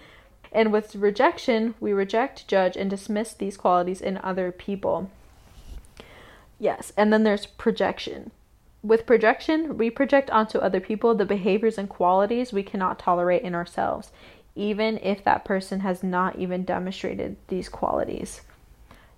And 0.52 0.74
with 0.74 0.96
rejection, 0.96 1.76
we 1.80 1.94
reject, 1.94 2.48
judge, 2.48 2.76
and 2.76 2.90
dismiss 2.90 3.34
these 3.34 3.56
qualities 3.56 4.02
in 4.02 4.20
other 4.22 4.52
people. 4.52 5.10
Yes, 6.60 6.92
and 6.98 7.14
then 7.14 7.24
there's 7.24 7.46
projection. 7.46 8.32
With 8.84 9.06
projection, 9.06 9.78
we 9.78 9.90
project 9.90 10.32
onto 10.32 10.58
other 10.58 10.80
people 10.80 11.14
the 11.14 11.26
behaviors 11.26 11.78
and 11.78 11.88
qualities 11.88 12.52
we 12.52 12.64
cannot 12.64 12.98
tolerate 12.98 13.44
in 13.44 13.54
ourselves, 13.54 14.12
even 14.56 14.98
if 15.04 15.24
that 15.24 15.46
person 15.46 15.82
has 15.82 16.02
not 16.04 16.38
even 16.38 16.64
demonstrated 16.64 17.38
these 17.48 17.70
qualities. 17.70 18.42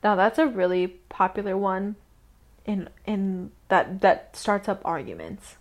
Now, 0.04 0.16
that's 0.16 0.38
a 0.38 0.48
really 0.48 0.88
popular 1.10 1.58
one 1.58 1.96
in 2.66 2.90
in 3.06 3.52
that 3.68 4.02
that 4.02 4.36
starts 4.36 4.68
up 4.68 4.82
arguments. 4.86 5.56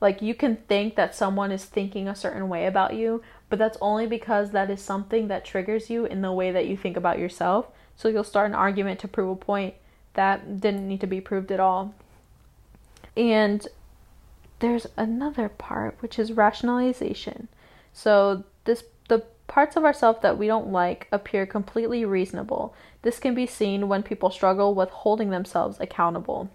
Like 0.00 0.22
you 0.22 0.34
can 0.34 0.56
think 0.68 0.94
that 0.94 1.14
someone 1.14 1.50
is 1.50 1.64
thinking 1.64 2.06
a 2.06 2.14
certain 2.14 2.48
way 2.48 2.66
about 2.66 2.94
you, 2.94 3.22
but 3.48 3.58
that's 3.58 3.78
only 3.80 4.06
because 4.06 4.52
that 4.52 4.70
is 4.70 4.80
something 4.80 5.28
that 5.28 5.44
triggers 5.44 5.90
you 5.90 6.04
in 6.04 6.22
the 6.22 6.32
way 6.32 6.52
that 6.52 6.66
you 6.66 6.76
think 6.76 6.96
about 6.96 7.18
yourself. 7.18 7.66
So 7.96 8.08
you'll 8.08 8.24
start 8.24 8.48
an 8.48 8.54
argument 8.54 9.00
to 9.00 9.08
prove 9.08 9.30
a 9.30 9.36
point 9.36 9.74
that 10.14 10.60
didn't 10.60 10.86
need 10.86 11.00
to 11.00 11.06
be 11.06 11.20
proved 11.20 11.50
at 11.50 11.60
all. 11.60 11.94
And 13.18 13.66
there's 14.60 14.86
another 14.96 15.48
part 15.48 15.96
which 16.00 16.18
is 16.18 16.32
rationalization. 16.32 17.48
So 17.92 18.44
this 18.64 18.84
the 19.08 19.24
parts 19.48 19.76
of 19.76 19.84
ourselves 19.84 20.20
that 20.22 20.38
we 20.38 20.46
don't 20.46 20.70
like 20.70 21.08
appear 21.10 21.44
completely 21.44 22.04
reasonable. 22.04 22.74
This 23.02 23.18
can 23.18 23.34
be 23.34 23.46
seen 23.46 23.88
when 23.88 24.02
people 24.04 24.30
struggle 24.30 24.74
with 24.74 24.90
holding 24.90 25.30
themselves 25.30 25.78
accountable. 25.80 26.48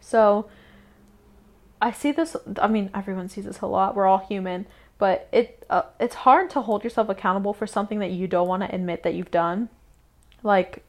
So 0.00 0.48
I 1.80 1.92
see 1.92 2.10
this 2.10 2.36
I 2.60 2.66
mean 2.66 2.90
everyone 2.92 3.28
sees 3.28 3.44
this 3.44 3.60
a 3.60 3.66
lot. 3.66 3.94
We're 3.94 4.06
all 4.06 4.18
human, 4.18 4.66
but 4.98 5.28
it 5.30 5.64
uh, 5.70 5.82
it's 6.00 6.16
hard 6.16 6.50
to 6.50 6.62
hold 6.62 6.82
yourself 6.82 7.08
accountable 7.08 7.52
for 7.52 7.66
something 7.68 8.00
that 8.00 8.10
you 8.10 8.26
don't 8.26 8.48
want 8.48 8.64
to 8.64 8.74
admit 8.74 9.04
that 9.04 9.14
you've 9.14 9.30
done. 9.30 9.68
Like 10.42 10.82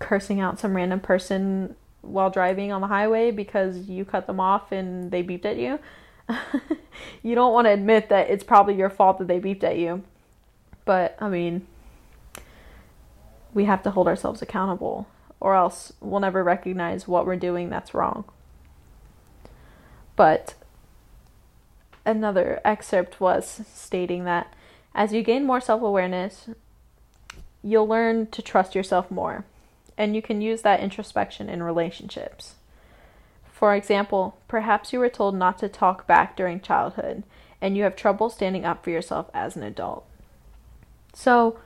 cursing 0.00 0.40
out 0.40 0.58
some 0.58 0.74
random 0.74 0.98
person 0.98 1.76
while 2.04 2.30
driving 2.30 2.72
on 2.72 2.80
the 2.80 2.86
highway 2.86 3.30
because 3.30 3.88
you 3.88 4.04
cut 4.04 4.26
them 4.26 4.40
off 4.40 4.72
and 4.72 5.10
they 5.10 5.22
beeped 5.22 5.44
at 5.44 5.56
you. 5.56 5.78
you 7.22 7.34
don't 7.34 7.52
want 7.52 7.66
to 7.66 7.72
admit 7.72 8.08
that 8.08 8.30
it's 8.30 8.44
probably 8.44 8.74
your 8.74 8.90
fault 8.90 9.18
that 9.18 9.28
they 9.28 9.40
beeped 9.40 9.64
at 9.64 9.78
you. 9.78 10.02
But, 10.84 11.16
I 11.20 11.28
mean, 11.28 11.66
we 13.52 13.64
have 13.64 13.82
to 13.84 13.90
hold 13.90 14.08
ourselves 14.08 14.42
accountable, 14.42 15.06
or 15.40 15.54
else 15.54 15.92
we'll 16.00 16.20
never 16.20 16.42
recognize 16.42 17.08
what 17.08 17.26
we're 17.26 17.36
doing 17.36 17.70
that's 17.70 17.94
wrong. 17.94 18.24
But 20.16 20.54
another 22.04 22.60
excerpt 22.64 23.20
was 23.20 23.62
stating 23.72 24.24
that 24.24 24.52
as 24.94 25.12
you 25.12 25.22
gain 25.22 25.44
more 25.44 25.60
self 25.60 25.82
awareness, 25.82 26.48
you'll 27.62 27.88
learn 27.88 28.26
to 28.28 28.42
trust 28.42 28.74
yourself 28.74 29.10
more. 29.10 29.44
And 29.96 30.16
you 30.16 30.22
can 30.22 30.40
use 30.40 30.62
that 30.62 30.80
introspection 30.80 31.48
in 31.48 31.62
relationships. 31.62 32.54
For 33.52 33.74
example, 33.74 34.36
perhaps 34.48 34.92
you 34.92 34.98
were 34.98 35.08
told 35.08 35.34
not 35.34 35.58
to 35.58 35.68
talk 35.68 36.06
back 36.06 36.36
during 36.36 36.60
childhood 36.60 37.22
and 37.60 37.76
you 37.76 37.84
have 37.84 37.96
trouble 37.96 38.28
standing 38.28 38.64
up 38.64 38.84
for 38.84 38.90
yourself 38.90 39.30
as 39.32 39.56
an 39.56 39.62
adult. 39.62 40.04
So, 41.12 41.58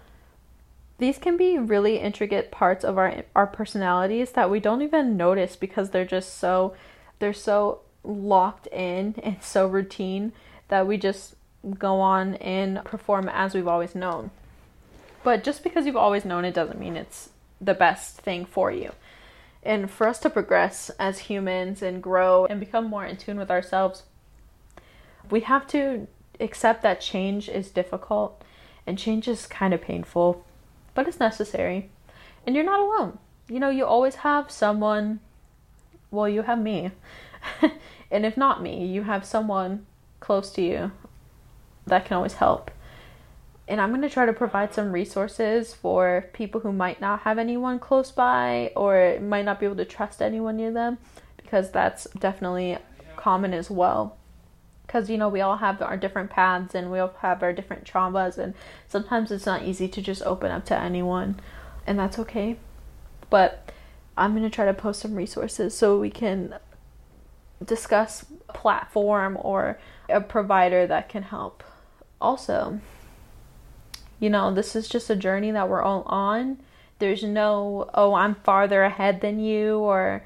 these 0.99 1.19
can 1.19 1.37
be 1.37 1.59
really 1.59 1.99
intricate 1.99 2.51
parts 2.51 2.85
of 2.85 2.99
our 2.99 3.25
our 3.35 3.47
personalities 3.47 4.33
that 4.33 4.51
we 4.51 4.61
don't 4.61 4.83
even 4.83 5.17
notice 5.17 5.57
because 5.57 5.91
they're 5.91 6.05
just 6.05 6.39
so 6.39 6.75
they're 7.19 7.33
so 7.33 7.81
locked 8.05 8.67
in 8.69 9.15
and 9.23 9.37
so 9.41 9.67
routine 9.67 10.33
that 10.69 10.87
we 10.87 10.99
just 10.99 11.35
go 11.79 12.01
on 12.01 12.35
and 12.37 12.85
perform 12.85 13.29
as 13.29 13.55
we've 13.55 13.67
always 13.67 13.95
known. 13.95 14.31
But 15.25 15.43
just 15.43 15.65
because 15.65 15.87
you've 15.87 15.97
always 15.97 16.25
known 16.25 16.45
it 16.45 16.55
doesn't 16.55 16.79
mean 16.79 16.97
it's 16.97 17.31
the 17.61 17.75
best 17.75 18.19
thing 18.19 18.45
for 18.45 18.71
you. 18.71 18.93
And 19.63 19.91
for 19.91 20.07
us 20.07 20.19
to 20.21 20.31
progress 20.31 20.91
as 20.99 21.19
humans 21.21 21.83
and 21.83 22.03
grow 22.03 22.47
and 22.47 22.61
become 22.61 22.87
more 22.87 23.05
in 23.05 23.17
tune 23.17 23.39
with 23.39 23.51
ourselves, 23.51 24.05
we 25.31 25.41
have 25.41 25.67
to 25.69 26.07
accept 26.41 26.83
that 26.83 27.01
change 27.01 27.49
is 27.49 27.71
difficult 27.71 28.43
and 28.87 28.99
change 28.99 29.29
is 29.29 29.47
kind 29.47 29.75
of 29.75 29.83
painful, 29.83 30.45
but 30.95 31.07
it's 31.07 31.21
necessary. 31.21 31.91
And 32.47 32.55
you're 32.55 32.65
not 32.65 32.81
alone. 32.81 33.19
You 33.49 33.61
know, 33.61 33.69
you 33.69 33.85
always 33.85 34.17
have 34.17 34.51
someone, 34.51 35.21
well, 36.11 36.29
you 36.29 36.43
have 36.43 36.59
me. 36.59 36.93
and 38.11 38.25
if 38.25 38.37
not 38.37 38.63
me, 38.63 38.87
you 38.87 39.03
have 39.03 39.25
someone 39.25 39.87
close 40.21 40.51
to 40.53 40.63
you 40.63 40.93
that 41.87 42.05
can 42.05 42.17
always 42.17 42.35
help. 42.35 42.71
And 43.69 43.83
I'm 43.83 43.91
going 43.91 44.01
to 44.01 44.09
try 44.09 44.25
to 44.25 44.33
provide 44.33 44.73
some 44.73 44.93
resources 44.93 45.75
for 45.75 46.31
people 46.33 46.63
who 46.63 46.73
might 46.73 47.03
not 47.03 47.21
have 47.21 47.37
anyone 47.37 47.79
close 47.79 48.11
by 48.11 48.73
or 48.75 49.19
might 49.21 49.45
not 49.45 49.61
be 49.61 49.67
able 49.67 49.77
to 49.77 49.85
trust 49.85 50.23
anyone 50.23 50.57
near 50.57 50.73
them 50.73 50.97
because 51.37 51.71
that's 51.71 52.05
definitely 52.19 52.79
common 53.17 53.53
as 53.53 53.71
well. 53.71 54.17
Because, 54.87 55.11
you 55.11 55.19
know, 55.19 55.29
we 55.29 55.43
all 55.43 55.59
have 55.59 55.83
our 55.83 55.99
different 55.99 56.31
paths 56.31 56.75
and 56.75 56.91
we 56.91 56.99
all 56.99 57.13
have 57.21 57.43
our 57.43 57.53
different 57.53 57.85
traumas, 57.85 58.39
and 58.39 58.55
sometimes 58.87 59.31
it's 59.31 59.45
not 59.45 59.63
easy 59.63 59.87
to 59.87 60.01
just 60.01 60.23
open 60.23 60.51
up 60.51 60.65
to 60.65 60.79
anyone, 60.79 61.39
and 61.87 61.99
that's 61.99 62.19
okay. 62.19 62.57
But 63.29 63.71
I'm 64.17 64.33
going 64.33 64.45
to 64.45 64.51
try 64.51 64.65
to 64.65 64.73
post 64.73 65.01
some 65.01 65.15
resources 65.15 65.77
so 65.77 65.99
we 65.99 66.09
can 66.09 66.55
discuss 67.63 68.25
a 68.49 68.53
platform 68.55 69.37
or 69.43 69.79
a 70.09 70.23
provider 70.23 70.87
that 70.87 71.11
can 71.11 71.25
help. 71.25 71.63
Also, 72.19 72.81
you 74.19 74.31
know, 74.31 74.53
this 74.53 74.75
is 74.75 74.89
just 74.89 75.11
a 75.11 75.17
journey 75.17 75.51
that 75.53 75.69
we're 75.69 75.83
all 75.83 76.03
on. 76.03 76.59
There's 76.99 77.23
no, 77.23 77.89
oh, 77.95 78.15
I'm 78.15 78.35
farther 78.35 78.83
ahead 78.83 79.21
than 79.21 79.41
you 79.41 79.79
or 79.79 80.25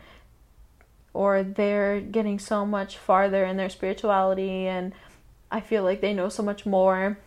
or 1.15 1.43
they're 1.43 2.01
getting 2.01 2.39
so 2.39 2.65
much 2.65 2.97
farther 2.97 3.45
in 3.45 3.59
their 3.59 3.69
spirituality 3.69 4.67
and 4.67 4.95
I 5.51 5.61
feel 5.61 5.83
like 5.83 6.01
they 6.01 6.15
know 6.15 6.31
so 6.31 6.43
much 6.43 6.65
more. 6.65 7.19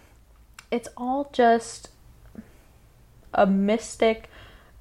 It's 0.72 0.90
all 0.98 1.30
just 1.32 1.90
a 3.32 3.46
mystic 3.46 4.32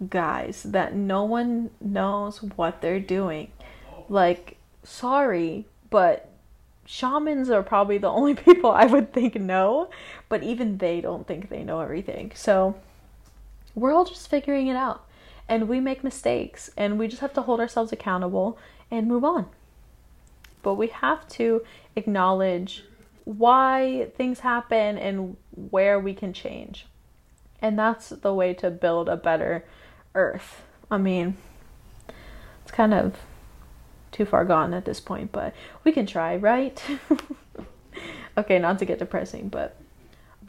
guys 0.08 0.62
that 0.62 0.94
no 0.94 1.24
one 1.24 1.70
knows 1.82 2.42
what 2.42 2.80
they're 2.80 2.98
doing. 2.98 3.52
Like 4.08 4.56
sorry, 4.84 5.66
but 5.90 6.30
shamans 6.86 7.50
are 7.50 7.62
probably 7.62 7.98
the 7.98 8.08
only 8.10 8.34
people 8.34 8.70
I 8.70 8.86
would 8.86 9.12
think 9.12 9.34
know, 9.36 9.90
but 10.28 10.42
even 10.42 10.78
they 10.78 11.00
don't 11.00 11.26
think 11.26 11.48
they 11.48 11.62
know 11.62 11.80
everything. 11.80 12.32
So 12.34 12.76
we're 13.74 13.92
all 13.92 14.04
just 14.04 14.28
figuring 14.28 14.68
it 14.68 14.76
out. 14.76 15.04
And 15.48 15.68
we 15.68 15.78
make 15.78 16.02
mistakes 16.02 16.70
and 16.76 16.98
we 16.98 17.06
just 17.06 17.20
have 17.20 17.34
to 17.34 17.42
hold 17.42 17.60
ourselves 17.60 17.92
accountable 17.92 18.58
and 18.90 19.06
move 19.06 19.24
on. 19.24 19.46
But 20.62 20.74
we 20.74 20.86
have 20.86 21.28
to 21.30 21.62
acknowledge 21.94 22.84
why 23.24 24.10
things 24.16 24.40
happen 24.40 24.96
and 24.96 25.36
where 25.50 25.98
we 25.98 26.14
can 26.14 26.32
change. 26.32 26.86
And 27.60 27.78
that's 27.78 28.10
the 28.10 28.32
way 28.32 28.54
to 28.54 28.70
build 28.70 29.08
a 29.08 29.16
better 29.16 29.64
earth. 30.14 30.62
I 30.90 30.98
mean, 30.98 31.36
it's 32.62 32.70
kind 32.70 32.94
of 32.94 33.16
too 34.14 34.24
far 34.24 34.44
gone 34.44 34.72
at 34.72 34.84
this 34.84 35.00
point, 35.00 35.32
but 35.32 35.52
we 35.82 35.90
can 35.90 36.06
try, 36.06 36.36
right? 36.36 36.82
okay, 38.38 38.58
not 38.60 38.78
to 38.78 38.84
get 38.84 39.00
depressing, 39.00 39.48
but 39.48 39.76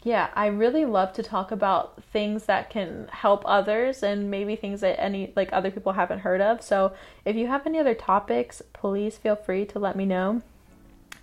yeah, 0.04 0.30
I 0.36 0.47
really 0.47 0.86
love 0.86 1.13
to 1.13 1.23
talk 1.23 1.51
about 1.51 2.04
things 2.13 2.45
that 2.45 2.69
can 2.69 3.08
help 3.12 3.41
others 3.45 4.04
and 4.04 4.30
maybe 4.30 4.56
things 4.56 4.82
that 4.82 5.01
any 5.01 5.34
like 5.36 5.51
other 5.51 5.71
people 5.71 5.93
haven't 5.93 6.19
heard 6.19 6.41
of. 6.41 6.62
So, 6.62 6.93
if 7.25 7.36
you 7.36 7.47
have 7.47 7.65
any 7.65 7.80
other 7.80 7.95
topics, 7.95 8.62
please 8.71 9.17
feel 9.17 9.36
free 9.36 9.65
to 9.65 9.80
let 9.80 9.95
me 9.95 10.06
know. 10.06 10.43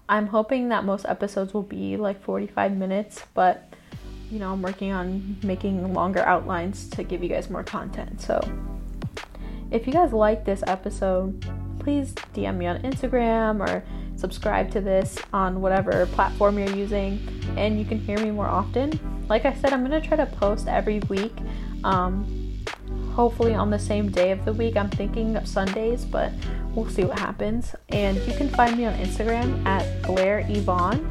I'm 0.08 0.26
hoping 0.26 0.68
that 0.70 0.84
most 0.84 1.06
episodes 1.06 1.54
will 1.54 1.62
be 1.62 1.96
like 1.96 2.20
45 2.20 2.76
minutes, 2.76 3.24
but 3.34 3.72
you 4.32 4.40
know, 4.40 4.52
I'm 4.52 4.62
working 4.62 4.90
on 4.90 5.36
making 5.44 5.94
longer 5.94 6.20
outlines 6.20 6.88
to 6.90 7.04
give 7.04 7.22
you 7.22 7.28
guys 7.28 7.48
more 7.48 7.62
content. 7.62 8.20
So, 8.20 8.40
if 9.72 9.86
you 9.86 9.92
guys 9.92 10.12
like 10.12 10.44
this 10.44 10.62
episode, 10.66 11.44
please 11.78 12.12
DM 12.34 12.58
me 12.58 12.66
on 12.66 12.80
Instagram 12.82 13.60
or 13.66 13.82
subscribe 14.16 14.70
to 14.70 14.80
this 14.80 15.18
on 15.32 15.60
whatever 15.60 16.06
platform 16.12 16.58
you're 16.58 16.76
using 16.76 17.26
and 17.56 17.78
you 17.78 17.84
can 17.84 17.98
hear 17.98 18.18
me 18.18 18.30
more 18.30 18.46
often. 18.46 18.98
Like 19.28 19.46
I 19.46 19.54
said, 19.54 19.72
I'm 19.72 19.88
to 19.90 20.00
try 20.00 20.16
to 20.16 20.26
post 20.26 20.68
every 20.68 21.00
week. 21.08 21.32
Um, 21.84 22.64
hopefully 23.14 23.54
on 23.54 23.70
the 23.70 23.78
same 23.78 24.10
day 24.10 24.30
of 24.30 24.44
the 24.44 24.52
week. 24.52 24.76
I'm 24.76 24.90
thinking 24.90 25.36
of 25.36 25.48
Sundays, 25.48 26.04
but 26.04 26.32
we'll 26.74 26.88
see 26.88 27.04
what 27.04 27.18
happens. 27.18 27.74
And 27.88 28.16
you 28.26 28.34
can 28.34 28.48
find 28.50 28.76
me 28.76 28.84
on 28.84 28.94
Instagram 28.94 29.64
at 29.66 30.02
Blair 30.02 30.46
Yvonne, 30.48 31.02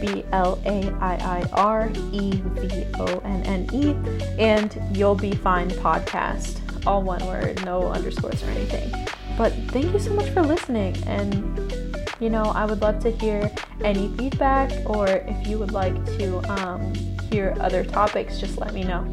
B 0.00 0.24
L 0.32 0.60
A 0.66 0.90
I 1.00 1.14
I 1.16 1.48
R 1.52 1.90
E 2.12 2.32
V 2.32 2.86
O 2.98 3.18
N 3.24 3.42
N 3.44 3.68
E, 3.72 3.94
and 4.38 4.96
You'll 4.96 5.14
Be 5.14 5.32
Fine 5.32 5.70
podcast. 5.70 6.61
All 6.86 7.02
one 7.02 7.24
word, 7.26 7.64
no 7.64 7.88
underscores 7.88 8.42
or 8.42 8.46
anything. 8.46 8.90
But 9.38 9.52
thank 9.68 9.92
you 9.92 9.98
so 9.98 10.12
much 10.14 10.30
for 10.30 10.42
listening. 10.42 10.96
And, 11.06 11.74
you 12.20 12.28
know, 12.28 12.44
I 12.44 12.64
would 12.64 12.80
love 12.80 13.00
to 13.00 13.10
hear 13.10 13.50
any 13.82 14.08
feedback 14.16 14.70
or 14.88 15.06
if 15.06 15.46
you 15.46 15.58
would 15.58 15.72
like 15.72 15.94
to 16.18 16.38
um, 16.52 16.92
hear 17.30 17.56
other 17.60 17.84
topics, 17.84 18.38
just 18.38 18.58
let 18.58 18.74
me 18.74 18.84
know. 18.84 19.04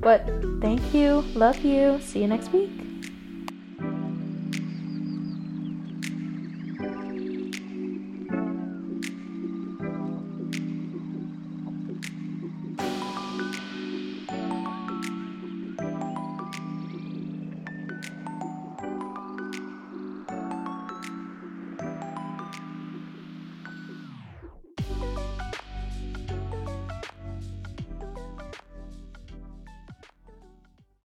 But 0.00 0.26
thank 0.60 0.94
you. 0.94 1.22
Love 1.34 1.58
you. 1.64 2.00
See 2.00 2.20
you 2.20 2.26
next 2.26 2.52
week. 2.52 2.87